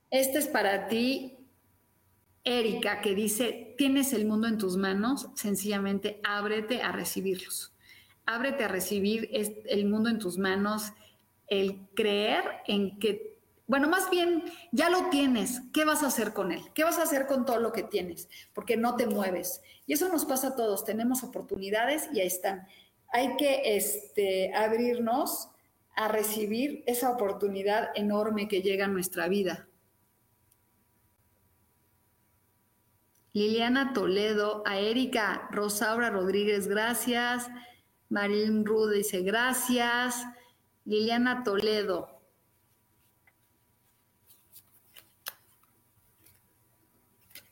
[0.09, 1.37] Este es para ti,
[2.43, 7.73] Erika, que dice, tienes el mundo en tus manos, sencillamente ábrete a recibirlos.
[8.25, 10.93] Ábrete a recibir el mundo en tus manos,
[11.47, 13.38] el creer en que,
[13.69, 16.63] bueno, más bien ya lo tienes, ¿qué vas a hacer con él?
[16.73, 18.27] ¿Qué vas a hacer con todo lo que tienes?
[18.51, 19.61] Porque no te mueves.
[19.85, 22.67] Y eso nos pasa a todos, tenemos oportunidades y ahí están.
[23.09, 25.49] Hay que este, abrirnos
[25.95, 29.67] a recibir esa oportunidad enorme que llega a nuestra vida.
[33.33, 37.47] Liliana Toledo, a Erika Rosaura Rodríguez, gracias.
[38.09, 40.25] Marín Rude dice, gracias.
[40.85, 42.18] Liliana Toledo.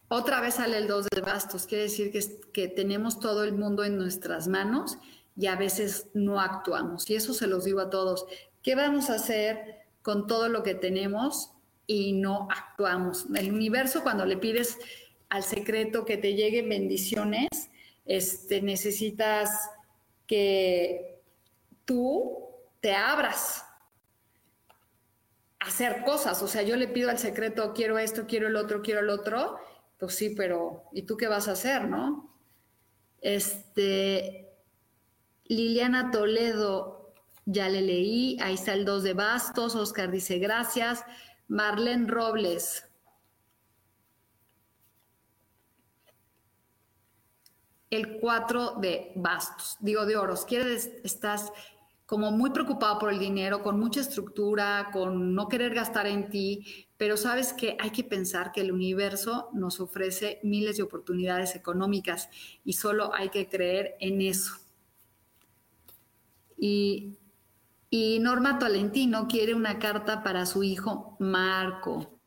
[0.10, 2.22] Otra vez sale el 2 de bastos, quiere decir que,
[2.54, 4.98] que tenemos todo el mundo en nuestras manos
[5.36, 7.10] y a veces no actuamos.
[7.10, 8.26] Y eso se los digo a todos.
[8.64, 11.52] ¿Qué vamos a hacer con todo lo que tenemos
[11.86, 13.28] y no actuamos?
[13.36, 14.78] El universo cuando le pides
[15.30, 17.50] al secreto, que te lleguen bendiciones,
[18.06, 19.70] este, necesitas
[20.26, 21.22] que
[21.86, 22.48] tú
[22.80, 23.66] te abras
[25.60, 26.42] a hacer cosas.
[26.42, 29.60] O sea, yo le pido al secreto, quiero esto, quiero el otro, quiero el otro.
[29.98, 32.38] Pues sí, pero ¿y tú qué vas a hacer, no?
[33.20, 34.54] Este,
[35.46, 37.14] Liliana Toledo,
[37.46, 41.04] ya le leí, ahí está el 2 de bastos, Oscar dice gracias.
[41.48, 42.84] Marlene Robles,
[47.90, 50.46] el 4 de bastos, digo de oros.
[50.46, 51.52] Quieres, estás
[52.08, 56.88] como muy preocupado por el dinero, con mucha estructura, con no querer gastar en ti,
[56.96, 62.30] pero sabes que hay que pensar que el universo nos ofrece miles de oportunidades económicas
[62.64, 64.54] y solo hay que creer en eso.
[66.58, 67.18] Y,
[67.90, 72.18] y Norma Tolentino quiere una carta para su hijo Marco.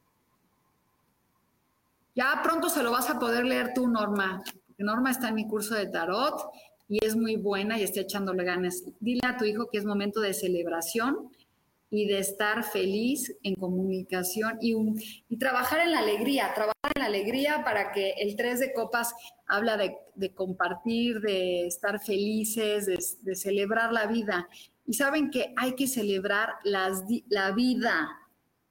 [2.15, 4.43] Ya pronto se lo vas a poder leer tú, Norma.
[4.77, 6.51] Norma está en mi curso de tarot
[6.91, 8.83] y es muy buena y está echándole ganas.
[8.99, 11.31] Dile a tu hijo que es momento de celebración
[11.89, 14.75] y de estar feliz en comunicación y,
[15.39, 19.15] trabajar en la alegría, trabajar en la alegría para que el tres de copas
[19.47, 24.49] habla de, compartir, de estar felices, de, celebrar la vida.
[24.85, 28.09] Y saben que hay que celebrar las, la vida.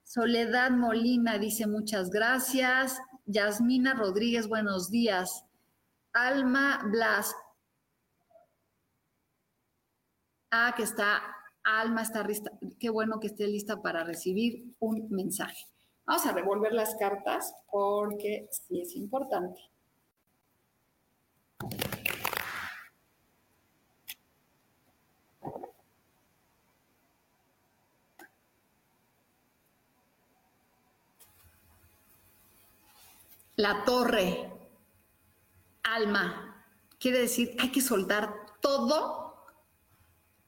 [0.04, 3.00] Soledad Molina dice muchas gracias.
[3.28, 5.46] Yasmina Rodríguez, buenos días.
[6.12, 7.34] Alma Blas.
[10.52, 11.22] Ah, que está,
[11.64, 12.52] Alma está lista.
[12.80, 15.68] Qué bueno que esté lista para recibir un mensaje.
[16.06, 19.62] Vamos a revolver las cartas porque sí es importante.
[33.56, 34.52] La torre
[35.84, 36.66] alma.
[36.98, 39.29] Quiere decir, hay que soltar todo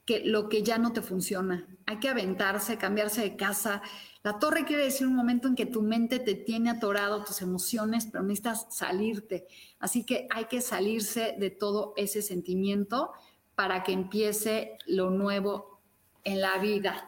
[0.06, 1.68] que, lo que ya no te funciona.
[1.86, 3.82] Hay que aventarse, cambiarse de casa.
[4.24, 8.08] La torre quiere decir un momento en que tu mente te tiene atorado, tus emociones,
[8.12, 9.48] pero necesitas salirte.
[9.80, 13.12] Así que hay que salirse de todo ese sentimiento
[13.56, 15.82] para que empiece lo nuevo
[16.24, 17.08] en la vida.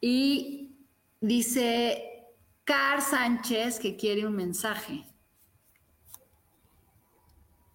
[0.00, 0.68] Y
[1.20, 2.28] Dice
[2.62, 5.04] Car Sánchez que quiere un mensaje.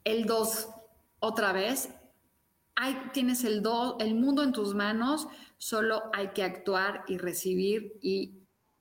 [0.05, 0.69] El 2,
[1.19, 1.89] otra vez.
[2.76, 7.93] Hay, tienes el, do, el mundo en tus manos, solo hay que actuar y recibir
[8.01, 8.34] y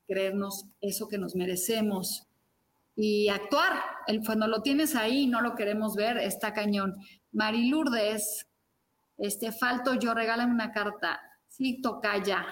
[0.06, 2.26] creernos eso que nos merecemos
[2.96, 3.72] y actuar.
[4.06, 6.96] El, cuando lo tienes ahí no lo queremos ver, está cañón.
[7.32, 8.46] Marilurdes,
[9.18, 11.20] este, falto yo, regálame una carta.
[11.48, 12.46] Sí, toca ya.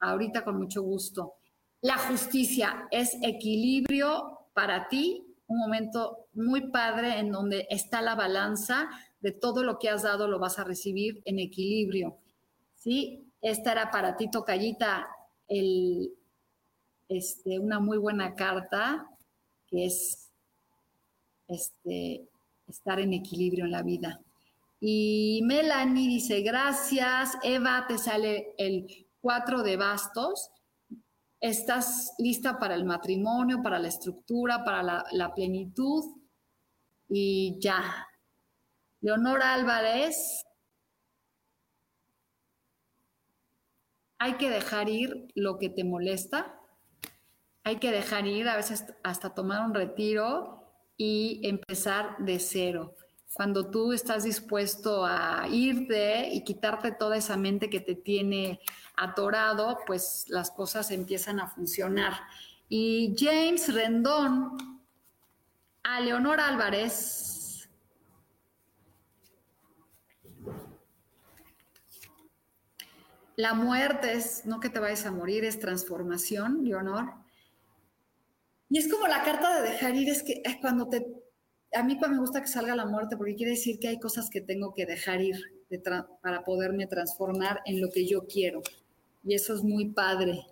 [0.00, 1.34] Ahorita con mucho gusto.
[1.80, 8.88] La justicia es equilibrio para ti, un momento muy padre en donde está la balanza
[9.22, 12.18] de todo lo que has dado lo vas a recibir en equilibrio.
[12.74, 13.24] ¿Sí?
[13.40, 15.08] Esta era para ti, Tocayita,
[15.48, 16.12] el,
[17.08, 19.08] este, una muy buena carta
[19.68, 20.30] que es
[21.48, 22.28] este,
[22.66, 24.20] estar en equilibrio en la vida.
[24.80, 27.38] Y Melanie dice, gracias.
[27.44, 30.50] Eva, te sale el 4 de bastos.
[31.40, 36.04] Estás lista para el matrimonio, para la estructura, para la plenitud.
[37.08, 38.08] Y ya.
[39.02, 40.46] Leonora Álvarez,
[44.18, 46.58] hay que dejar ir lo que te molesta
[47.64, 50.64] hay que dejar ir, a veces hasta tomar un retiro
[50.96, 52.94] y empezar de cero.
[53.32, 58.60] Cuando tú estás dispuesto a irte y quitarte toda esa mente que te tiene
[58.96, 62.14] atorado, pues las cosas empiezan a funcionar.
[62.68, 64.56] Y James Rendón,
[65.82, 67.41] a Leonor Álvarez,
[73.36, 77.12] la muerte es, no que te vayas a morir, es transformación, Leonor.
[78.68, 81.06] Y es como la carta de dejar ir, es que es cuando te...
[81.74, 84.42] A mí me gusta que salga la muerte porque quiere decir que hay cosas que
[84.42, 85.36] tengo que dejar ir
[86.20, 88.60] para poderme transformar en lo que yo quiero.
[89.24, 90.44] Y eso es muy padre.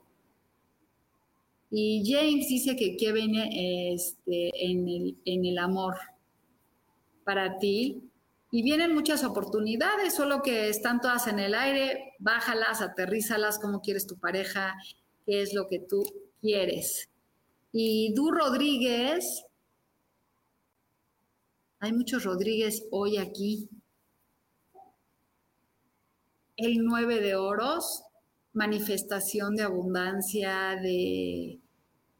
[1.71, 5.97] Y James dice que qué viene este, en, el, en el amor
[7.25, 8.10] para ti.
[8.53, 12.15] Y vienen muchas oportunidades, solo que están todas en el aire.
[12.19, 14.75] Bájalas, aterrízalas, cómo quieres tu pareja,
[15.25, 16.03] qué es lo que tú
[16.41, 17.09] quieres.
[17.73, 19.45] Y Du Rodríguez,
[21.79, 23.69] hay muchos Rodríguez hoy aquí.
[26.57, 28.03] El 9 de oros,
[28.53, 31.59] manifestación de abundancia, de,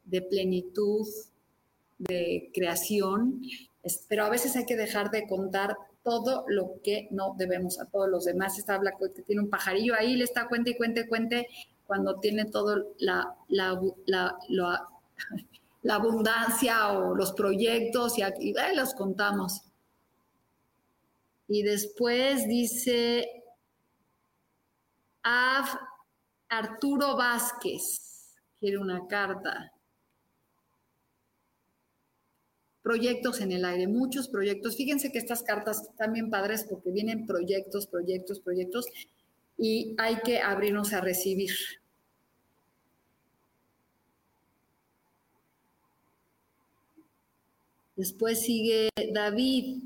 [0.05, 1.07] de plenitud,
[1.99, 3.41] de creación,
[4.07, 8.09] pero a veces hay que dejar de contar todo lo que no debemos a todos
[8.09, 8.57] los demás.
[8.57, 11.47] Está habla que tiene un pajarillo ahí, le está cuente y cuente, cuente,
[11.85, 14.37] cuando tiene todo la, la, la,
[15.83, 19.61] la abundancia o los proyectos y, ahí los contamos.
[21.47, 23.43] Y después dice
[26.49, 29.71] Arturo Vázquez, quiere una carta.
[32.83, 34.75] Proyectos en el aire, muchos proyectos.
[34.75, 38.85] Fíjense que estas cartas están bien padres porque vienen proyectos, proyectos, proyectos
[39.57, 41.51] y hay que abrirnos a recibir.
[47.95, 49.83] Después sigue David,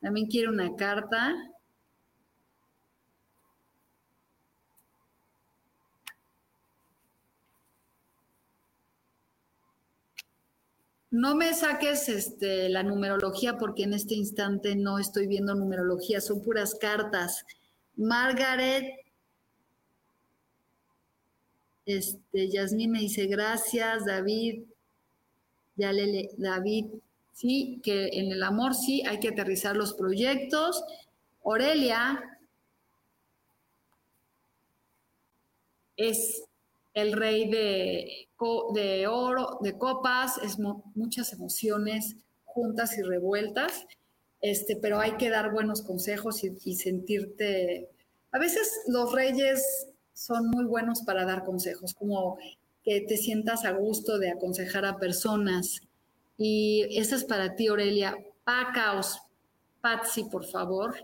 [0.00, 1.34] también quiere una carta.
[11.10, 16.42] No me saques este, la numerología porque en este instante no estoy viendo numerología, son
[16.42, 17.46] puras cartas.
[17.96, 18.94] Margaret,
[21.86, 24.64] este, Yasmín me dice gracias, David,
[25.76, 26.86] ya le, David,
[27.32, 27.80] ¿sí?
[27.82, 30.84] Que en el amor sí hay que aterrizar los proyectos.
[31.42, 32.22] Aurelia
[35.96, 36.47] es
[37.00, 38.28] el rey de,
[38.74, 40.58] de oro, de copas, es
[40.94, 43.86] muchas emociones juntas y revueltas,
[44.40, 47.88] este, pero hay que dar buenos consejos y, y sentirte...
[48.30, 52.38] A veces los reyes son muy buenos para dar consejos, como
[52.84, 55.80] que te sientas a gusto de aconsejar a personas,
[56.38, 58.16] y esta es para ti, Aurelia.
[58.44, 59.20] Pacaos,
[59.80, 60.94] Patsy, por favor.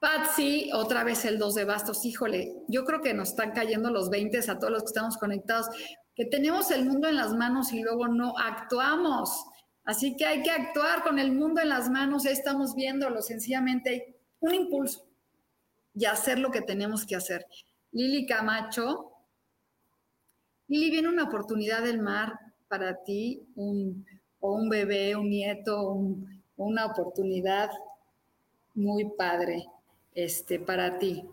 [0.00, 2.04] Patsy, otra vez el 2 de bastos.
[2.04, 5.66] Híjole, yo creo que nos están cayendo los 20 a todos los que estamos conectados,
[6.14, 9.44] que tenemos el mundo en las manos y luego no actuamos.
[9.84, 14.20] Así que hay que actuar con el mundo en las manos, ya estamos viéndolo, sencillamente
[14.38, 15.04] un impulso
[15.94, 17.44] y hacer lo que tenemos que hacer.
[17.90, 19.12] Lili Camacho,
[20.68, 22.38] Lili, viene una oportunidad del mar
[22.68, 24.06] para ti, un,
[24.38, 25.98] o un bebé, un nieto,
[26.56, 27.70] una oportunidad
[28.74, 29.66] muy padre
[30.18, 31.24] este, para ti.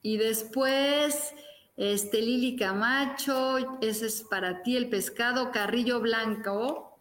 [0.00, 1.34] Y después
[1.76, 6.98] Este, Lili Camacho, ese es para ti el pescado, Carrillo Blanco.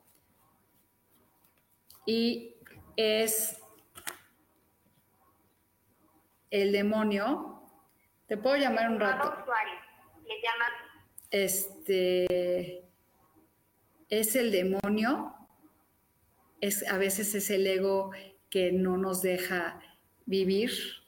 [2.06, 2.56] Y
[2.96, 3.62] es
[6.50, 7.64] el demonio.
[8.28, 9.46] Te puedo llamar un rato.
[10.26, 10.36] Le
[11.32, 12.90] Este
[14.10, 15.34] es el demonio.
[16.62, 18.12] Es, a veces es el ego
[18.50, 19.82] que no nos deja
[20.26, 21.01] vivir.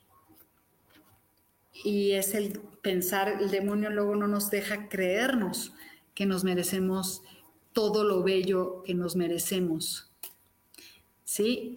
[1.84, 5.73] Y es el pensar, el demonio luego no nos deja creernos
[6.13, 7.21] que nos merecemos
[7.73, 10.11] todo lo bello que nos merecemos.
[11.23, 11.75] ¿Sí?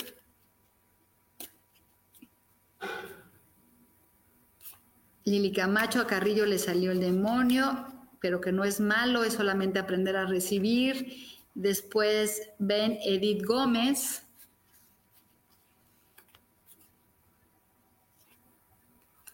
[5.24, 7.86] Lili Camacho, a Carrillo le salió el demonio,
[8.20, 11.16] pero que no es malo, es solamente aprender a recibir.
[11.54, 14.25] Después ven Edith Gómez,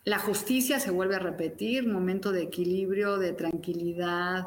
[0.04, 4.46] La justicia se vuelve a repetir, momento de equilibrio, de tranquilidad,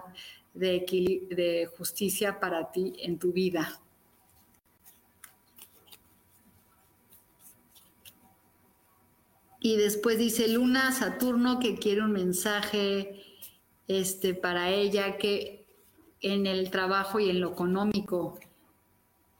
[0.53, 3.79] de, justicia para ti en tu vida.
[9.61, 13.23] Y después dice Luna Saturno que quiere un mensaje
[13.87, 15.65] este, para ella que
[16.21, 18.39] en el trabajo y en lo económico.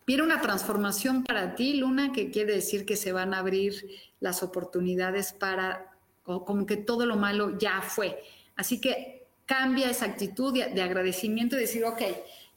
[0.07, 3.89] Viene una transformación para ti, Luna, que quiere decir que se van a abrir
[4.20, 5.94] las oportunidades para
[6.26, 8.21] como que todo lo malo ya fue.
[8.55, 12.01] Así que cambia esa actitud de, agradecimiento y decir, ok,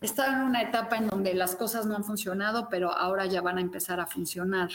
[0.00, 3.58] estaba en una etapa en donde las cosas no han funcionado, pero ahora ya van
[3.58, 4.70] a empezar a funcionar.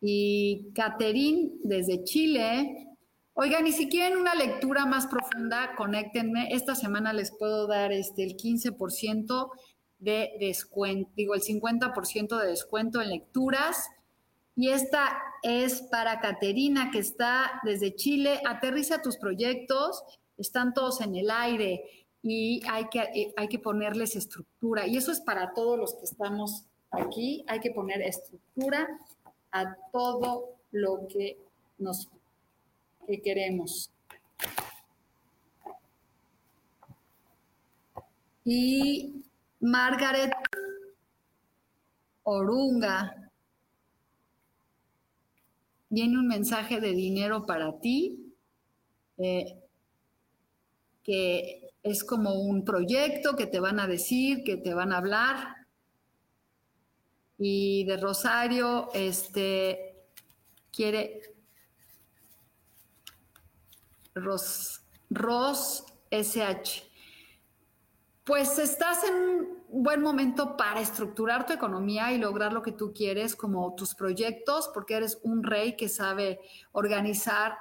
[0.00, 2.88] Y Caterín, desde Chile,
[3.32, 6.48] oigan, y si quieren una lectura más profunda, conéctenme.
[6.52, 9.50] Esta semana les puedo dar este, el 15%
[9.98, 13.88] de descuento, digo, el 50% de descuento en lecturas
[14.56, 18.40] y esta es para Caterina, que está desde Chile.
[18.46, 20.02] Aterriza tus proyectos,
[20.38, 24.86] están todos en el aire y hay que, eh, hay que ponerles estructura.
[24.86, 27.44] Y eso es para todos los que estamos aquí.
[27.48, 28.88] Hay que poner estructura
[29.50, 31.38] a todo lo que
[31.78, 32.08] nos
[33.06, 33.90] que queremos.
[38.44, 39.24] Y
[39.60, 40.32] Margaret
[42.22, 43.23] Orunga
[45.94, 48.34] viene un mensaje de dinero para ti,
[49.18, 49.60] eh,
[51.02, 55.66] que es como un proyecto que te van a decir, que te van a hablar.
[57.38, 59.94] Y de Rosario, este,
[60.72, 61.20] quiere
[64.14, 64.80] Ros,
[65.10, 66.93] Ros SH.
[68.24, 72.94] Pues estás en un buen momento para estructurar tu economía y lograr lo que tú
[72.94, 76.40] quieres, como tus proyectos, porque eres un rey que sabe
[76.72, 77.58] organizar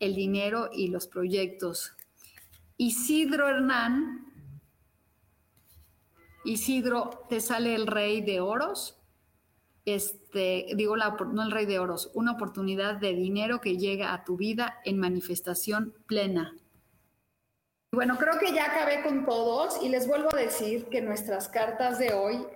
[0.00, 1.92] el dinero y los proyectos.
[2.78, 4.32] Isidro Hernán,
[6.46, 8.98] Isidro, te sale el rey de oros,
[9.84, 14.38] este, digo, no el rey de oros, una oportunidad de dinero que llega a tu
[14.38, 16.54] vida en manifestación plena.
[17.96, 21.98] Bueno, creo que ya acabé con todos y les vuelvo a decir que nuestras cartas
[21.98, 22.46] de hoy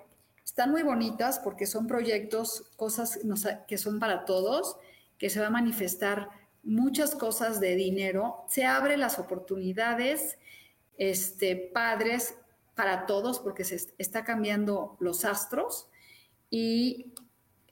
[0.45, 3.19] están muy bonitas porque son proyectos, cosas
[3.67, 4.77] que son para todos,
[5.17, 6.29] que se va a manifestar
[6.63, 10.37] muchas cosas de dinero, se abren las oportunidades
[10.99, 12.35] este, padres
[12.75, 15.89] para todos porque se está cambiando los astros
[16.51, 17.15] y,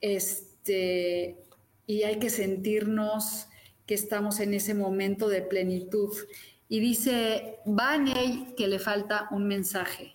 [0.01, 1.37] este,
[1.85, 3.45] y hay que sentirnos
[3.85, 6.11] que estamos en ese momento de plenitud.
[6.69, 10.13] Y dice Baney que le falta un mensaje.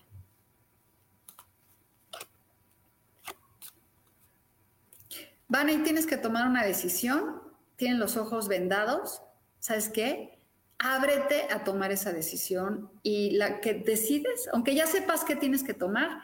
[5.48, 7.42] Baney, tienes que tomar una decisión.
[7.76, 9.20] Tienen los ojos vendados.
[9.59, 10.38] ¿Sabes qué?
[10.78, 15.74] Ábrete a tomar esa decisión y la que decides, aunque ya sepas qué tienes que
[15.74, 16.20] tomar,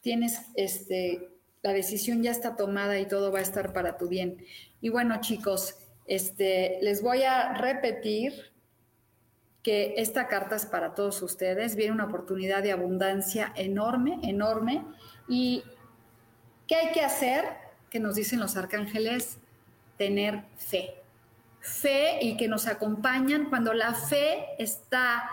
[0.00, 1.30] tienes este,
[1.62, 4.44] la decisión ya está tomada y todo va a estar para tu bien.
[4.80, 5.76] Y bueno, chicos,
[6.06, 8.51] este, les voy a repetir
[9.62, 11.76] que esta carta es para todos ustedes.
[11.76, 14.84] Viene una oportunidad de abundancia enorme, enorme.
[15.28, 15.62] ¿Y
[16.66, 17.44] qué hay que hacer?
[17.90, 19.38] Que nos dicen los arcángeles,
[19.96, 20.94] tener fe.
[21.60, 23.48] Fe y que nos acompañan.
[23.50, 25.30] Cuando la fe está,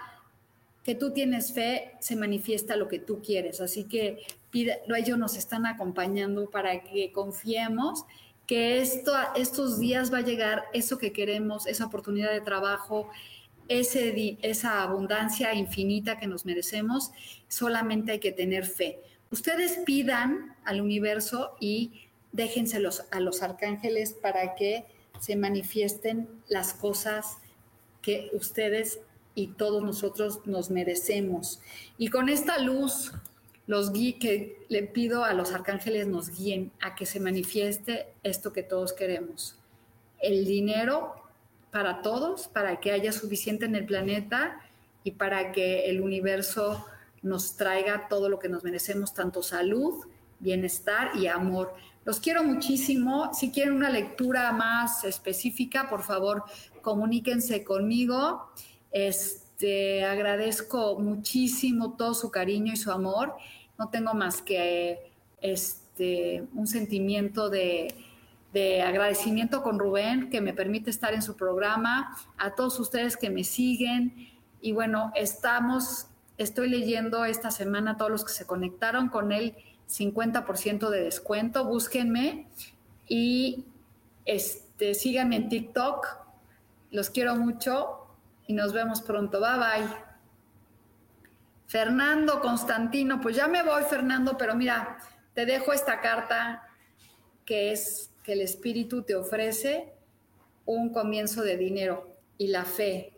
[0.83, 3.61] que tú tienes fe, se manifiesta lo que tú quieres.
[3.61, 4.19] Así que
[4.53, 8.05] ellos nos están acompañando para que confiemos
[8.45, 13.07] que esto, estos días va a llegar eso que queremos, esa oportunidad de trabajo,
[13.69, 17.11] esa abundancia infinita que nos merecemos,
[17.47, 18.99] solamente hay que tener fe.
[19.31, 24.85] Ustedes pidan al universo y déjenselos a los arcángeles para que
[25.19, 27.37] se manifiesten las cosas
[28.01, 28.99] que ustedes
[29.35, 31.61] y todos nosotros nos merecemos.
[31.97, 33.13] Y con esta luz,
[33.67, 38.63] los que le pido a los arcángeles nos guíen a que se manifieste esto que
[38.63, 39.55] todos queremos.
[40.19, 41.28] El dinero
[41.71, 44.59] para todos, para que haya suficiente en el planeta
[45.03, 46.85] y para que el universo
[47.21, 50.05] nos traiga todo lo que nos merecemos, tanto salud,
[50.39, 51.73] bienestar y amor.
[52.05, 53.33] Los quiero muchísimo.
[53.33, 56.43] Si quieren una lectura más específica, por favor,
[56.81, 58.49] comuníquense conmigo.
[58.91, 63.35] Este, agradezco muchísimo todo su cariño y su amor.
[63.77, 65.11] No tengo más que
[65.41, 67.93] este, un sentimiento de,
[68.53, 73.29] de agradecimiento con Rubén, que me permite estar en su programa, a todos ustedes que
[73.29, 74.31] me siguen.
[74.61, 79.55] Y bueno, estamos, estoy leyendo esta semana a todos los que se conectaron con él
[79.87, 81.65] 50% de descuento.
[81.65, 82.47] Búsquenme
[83.07, 83.65] y
[84.25, 86.07] este, síganme en TikTok.
[86.91, 88.07] Los quiero mucho
[88.47, 89.39] y nos vemos pronto.
[89.39, 90.09] Bye bye.
[91.67, 94.97] Fernando Constantino, pues ya me voy, Fernando, pero mira,
[95.35, 96.63] te dejo esta carta
[97.45, 99.93] que es el espíritu te ofrece
[100.65, 103.13] un comienzo de dinero y la fe,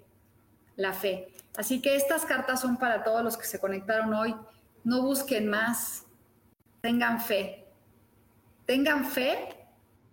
[0.76, 1.28] la fe.
[1.56, 4.36] Así que estas cartas son para todos los que se conectaron hoy.
[4.84, 6.06] No busquen más,
[6.82, 7.66] tengan fe.
[8.66, 9.38] Tengan fe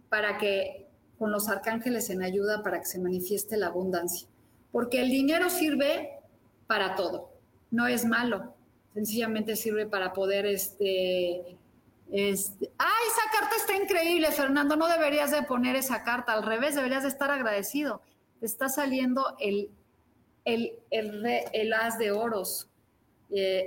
[0.09, 0.89] para que
[1.19, 4.29] con los arcángeles en ayuda para que se manifieste la abundancia.
[4.71, 6.11] Porque el dinero sirve
[6.67, 7.31] para todo,
[7.71, 8.55] no es malo,
[8.95, 11.57] sencillamente sirve para poder este,
[12.11, 14.77] este, ¡Ay, esa carta está increíble, Fernando!
[14.77, 18.01] No deberías de poner esa carta, al revés, deberías de estar agradecido.
[18.41, 19.71] Te está saliendo el,
[20.45, 22.71] el, el, as de oros.
[23.31, 23.67] Eh,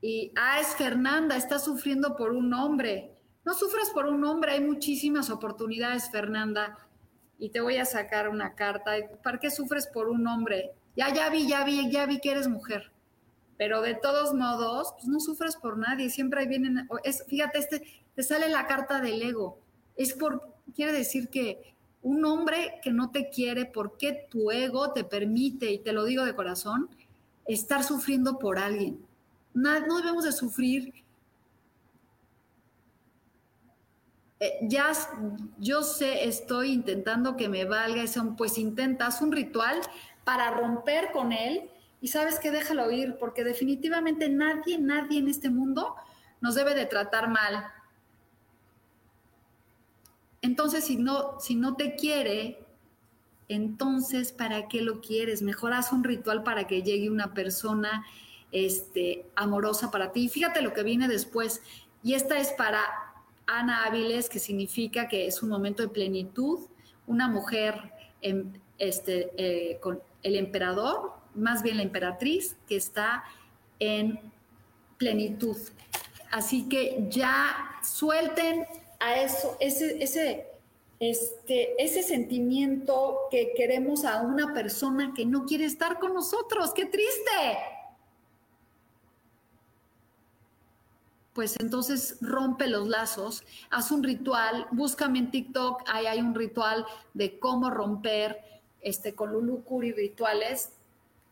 [0.00, 3.12] y, ah, es Fernanda, está sufriendo por un hombre.
[3.44, 6.78] No sufres por un hombre, hay muchísimas oportunidades, Fernanda.
[7.38, 8.92] Y te voy a sacar una carta.
[9.22, 10.72] ¿Para qué sufres por un hombre?
[10.96, 12.90] Ya, ya vi, ya vi, ya vi que eres mujer.
[13.58, 16.10] Pero de todos modos, pues no sufres por nadie.
[16.10, 16.88] Siempre ahí vienen.
[17.28, 17.82] Fíjate, este,
[18.14, 19.58] te sale la carta del ego.
[19.96, 20.42] Es por,
[20.74, 25.78] quiere decir que un hombre que no te quiere porque tu ego te permite, y
[25.78, 26.88] te lo digo de corazón,
[27.46, 29.06] estar sufriendo por alguien
[29.56, 30.92] no, debemos de sufrir.
[34.38, 34.92] Eh, ya,
[35.58, 39.80] yo sé, estoy intentando que me valga eso, pues intentas un ritual
[40.24, 41.70] para romper con él
[42.00, 45.94] y sabes que déjalo ir, porque definitivamente nadie, nadie en este mundo
[46.40, 47.66] nos debe de tratar mal.
[50.42, 52.64] Entonces, si no, si no te quiere,
[53.48, 55.42] entonces, ¿para qué lo quieres?
[55.42, 58.04] Mejor haz un ritual para que llegue una persona
[58.52, 60.28] este, amorosa para ti.
[60.28, 61.62] Fíjate lo que viene después.
[62.02, 62.80] Y esta es para
[63.46, 66.60] Ana Áviles, que significa que es un momento de plenitud,
[67.06, 73.24] una mujer em, este, eh, con el emperador, más bien la emperatriz, que está
[73.78, 74.20] en
[74.96, 75.56] plenitud.
[76.30, 78.66] Así que ya suelten
[78.98, 80.46] a eso, ese, ese,
[80.98, 86.72] este, ese sentimiento que queremos a una persona que no quiere estar con nosotros.
[86.74, 87.32] ¡Qué triste!
[91.36, 96.86] pues entonces rompe los lazos, haz un ritual, búscame en TikTok, ahí hay un ritual
[97.12, 98.38] de cómo romper
[98.80, 100.72] este, con Lulu Curi rituales,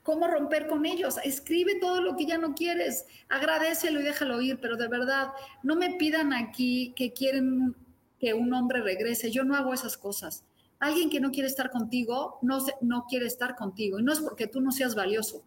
[0.05, 4.61] cómo romper con ellos, escribe todo lo que ya no quieres, agradecelo y déjalo ir,
[4.61, 5.29] pero de verdad,
[5.63, 7.75] no me pidan aquí que quieren
[8.21, 10.45] que un hombre regrese, yo no hago esas cosas.
[10.79, 14.47] Alguien que no quiere estar contigo, no, no quiere estar contigo, y no es porque
[14.47, 15.43] tú no seas valioso,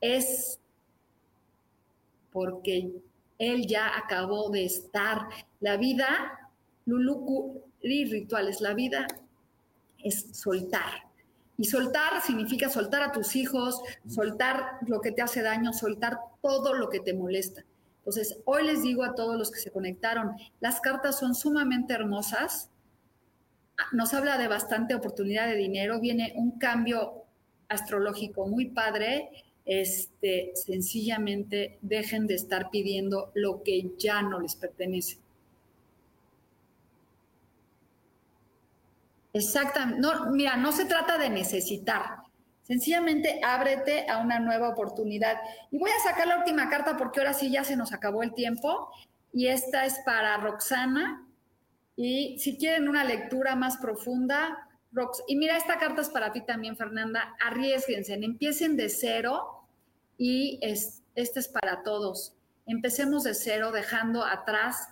[0.00, 0.60] es
[2.30, 2.92] porque
[3.38, 5.28] él ya acabó de estar.
[5.58, 6.52] La vida,
[6.86, 9.08] Luluku rituales, la vida
[9.98, 11.09] es soltar.
[11.60, 16.74] Y soltar significa soltar a tus hijos, soltar lo que te hace daño, soltar todo
[16.74, 17.64] lo que te molesta.
[17.98, 22.70] Entonces, hoy les digo a todos los que se conectaron, las cartas son sumamente hermosas.
[23.92, 27.24] Nos habla de bastante oportunidad de dinero, viene un cambio
[27.68, 29.30] astrológico muy padre
[29.70, 35.18] este, sencillamente dejen de estar pidiendo lo que ya no les pertenece.
[39.32, 40.00] Exactamente.
[40.00, 42.16] No, mira, no se trata de necesitar.
[42.62, 45.40] Sencillamente ábrete a una nueva oportunidad.
[45.70, 48.34] Y voy a sacar la última carta porque ahora sí ya se nos acabó el
[48.34, 48.90] tiempo.
[49.32, 51.26] Y esta es para Roxana.
[51.96, 56.40] Y si quieren una lectura más profunda, Rox, y mira, esta carta es para ti
[56.40, 57.36] también, Fernanda.
[57.44, 59.66] Arriesguense, empiecen de cero
[60.16, 62.34] y es, este es para todos.
[62.66, 64.88] Empecemos de cero, dejando atrás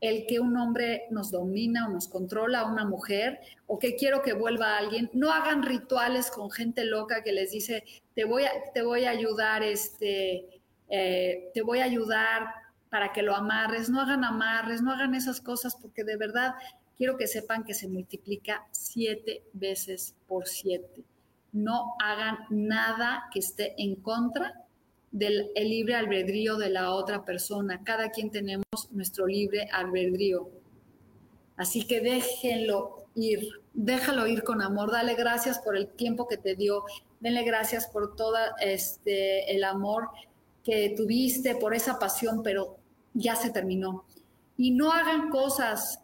[0.00, 4.22] el que un hombre nos domina o nos controla a una mujer o que quiero
[4.22, 5.10] que vuelva a alguien.
[5.12, 7.84] No hagan rituales con gente loca que les dice,
[8.14, 10.46] te voy a, te voy a ayudar, este,
[10.88, 12.46] eh, te voy a ayudar
[12.90, 13.90] para que lo amarres.
[13.90, 16.54] No hagan amarres, no hagan esas cosas porque de verdad
[16.96, 21.02] quiero que sepan que se multiplica siete veces por siete.
[21.52, 24.64] No hagan nada que esté en contra
[25.10, 27.82] del libre albedrío de la otra persona.
[27.84, 30.50] Cada quien tenemos nuestro libre albedrío.
[31.56, 36.54] Así que déjenlo ir, déjalo ir con amor, dale gracias por el tiempo que te
[36.54, 36.84] dio,
[37.20, 40.08] denle gracias por todo este, el amor
[40.62, 42.76] que tuviste, por esa pasión, pero
[43.14, 44.04] ya se terminó.
[44.56, 46.00] Y no hagan cosas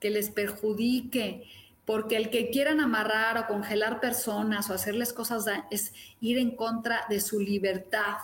[0.00, 1.42] que les perjudique,
[1.84, 7.04] porque el que quieran amarrar o congelar personas o hacerles cosas es ir en contra
[7.08, 8.16] de su libertad,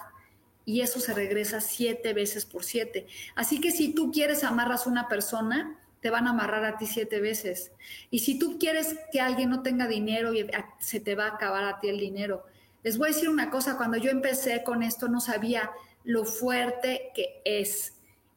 [0.64, 3.06] y eso se regresa siete veces por siete.
[3.34, 6.86] Así que si tú quieres amarras a una persona, te van a amarrar a ti
[6.86, 7.72] siete veces.
[8.10, 10.46] Y si tú quieres que alguien no tenga dinero, y
[10.78, 12.44] se te va a acabar a ti el dinero.
[12.82, 15.70] Les voy a decir una cosa, cuando yo empecé con esto no sabía
[16.04, 17.94] lo fuerte que es.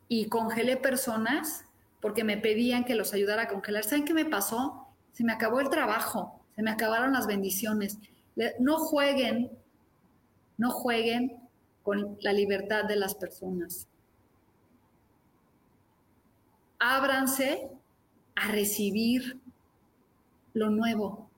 [0.07, 1.65] Y congelé personas
[1.99, 3.83] porque me pedían que los ayudara a congelar.
[3.83, 4.87] ¿Saben qué me pasó?
[5.13, 7.97] Se me acabó el trabajo, se me acabaron las bendiciones.
[8.59, 9.49] No jueguen,
[10.57, 11.44] no jueguen
[11.85, 13.87] con la libertad de las personas.
[16.79, 17.69] Ábranse
[18.35, 19.39] a recibir
[20.53, 21.29] lo nuevo,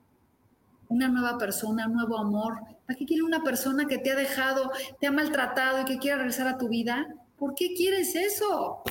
[0.88, 2.60] una nueva persona, un nuevo amor.
[2.86, 6.16] ¿Para qué quiere una persona que te ha dejado, te ha maltratado y que quiere
[6.16, 7.14] regresar a tu vida?
[7.38, 8.82] ¿Por qué quieres eso?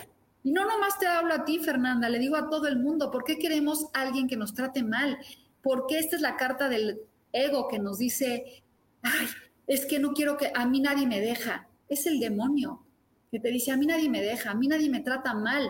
[0.44, 3.24] Y no nomás te hablo a ti, Fernanda, le digo a todo el mundo, ¿por
[3.24, 5.18] qué queremos a alguien que nos trate mal?
[5.64, 7.02] Porque esta es la carta del
[7.34, 8.64] ego que nos dice,
[9.02, 9.28] ay,
[9.68, 11.68] es que no quiero que a mí nadie me deja.
[11.90, 12.84] Es el demonio
[13.30, 15.70] que te dice, a mí nadie me deja, a mí nadie me trata mal.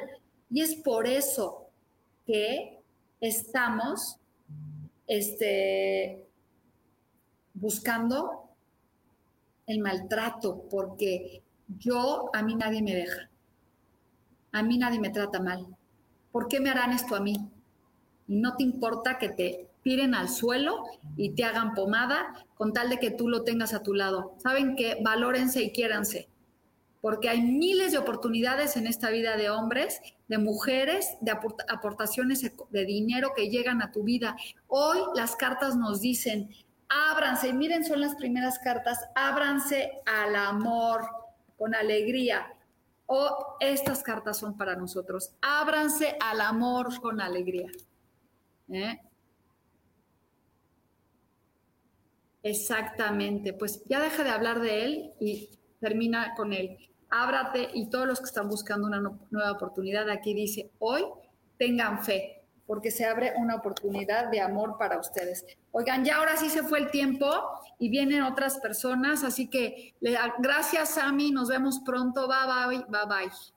[0.49, 1.67] Y es por eso
[2.25, 2.79] que
[3.19, 4.17] estamos
[5.07, 6.27] este,
[7.55, 8.51] buscando
[9.65, 11.41] el maltrato, porque
[11.79, 13.29] yo, a mí nadie me deja,
[14.51, 15.65] a mí nadie me trata mal.
[16.31, 17.35] ¿Por qué me harán esto a mí?
[18.27, 20.83] No te importa que te tiren al suelo
[21.15, 24.35] y te hagan pomada con tal de que tú lo tengas a tu lado.
[24.43, 26.27] Saben que valórense y quiéranse,
[26.99, 31.31] porque hay miles de oportunidades en esta vida de hombres, de mujeres, de
[31.69, 34.35] aportaciones de dinero que llegan a tu vida.
[34.67, 36.49] Hoy las cartas nos dicen,
[36.89, 41.07] ábranse, y miren, son las primeras cartas, ábranse al amor
[41.57, 42.45] con alegría.
[43.05, 47.71] O estas cartas son para nosotros, ábranse al amor con alegría.
[48.67, 48.99] ¿Eh?
[52.49, 55.49] Exactamente, pues ya deja de hablar de él y
[55.81, 56.77] termina con él.
[57.09, 61.03] Ábrate y todos los que están buscando una nueva oportunidad, aquí dice, hoy
[61.57, 65.45] tengan fe, porque se abre una oportunidad de amor para ustedes.
[65.71, 67.29] Oigan, ya ahora sí se fue el tiempo
[67.79, 69.95] y vienen otras personas, así que
[70.39, 73.56] gracias Sammy, nos vemos pronto, bye bye, bye bye.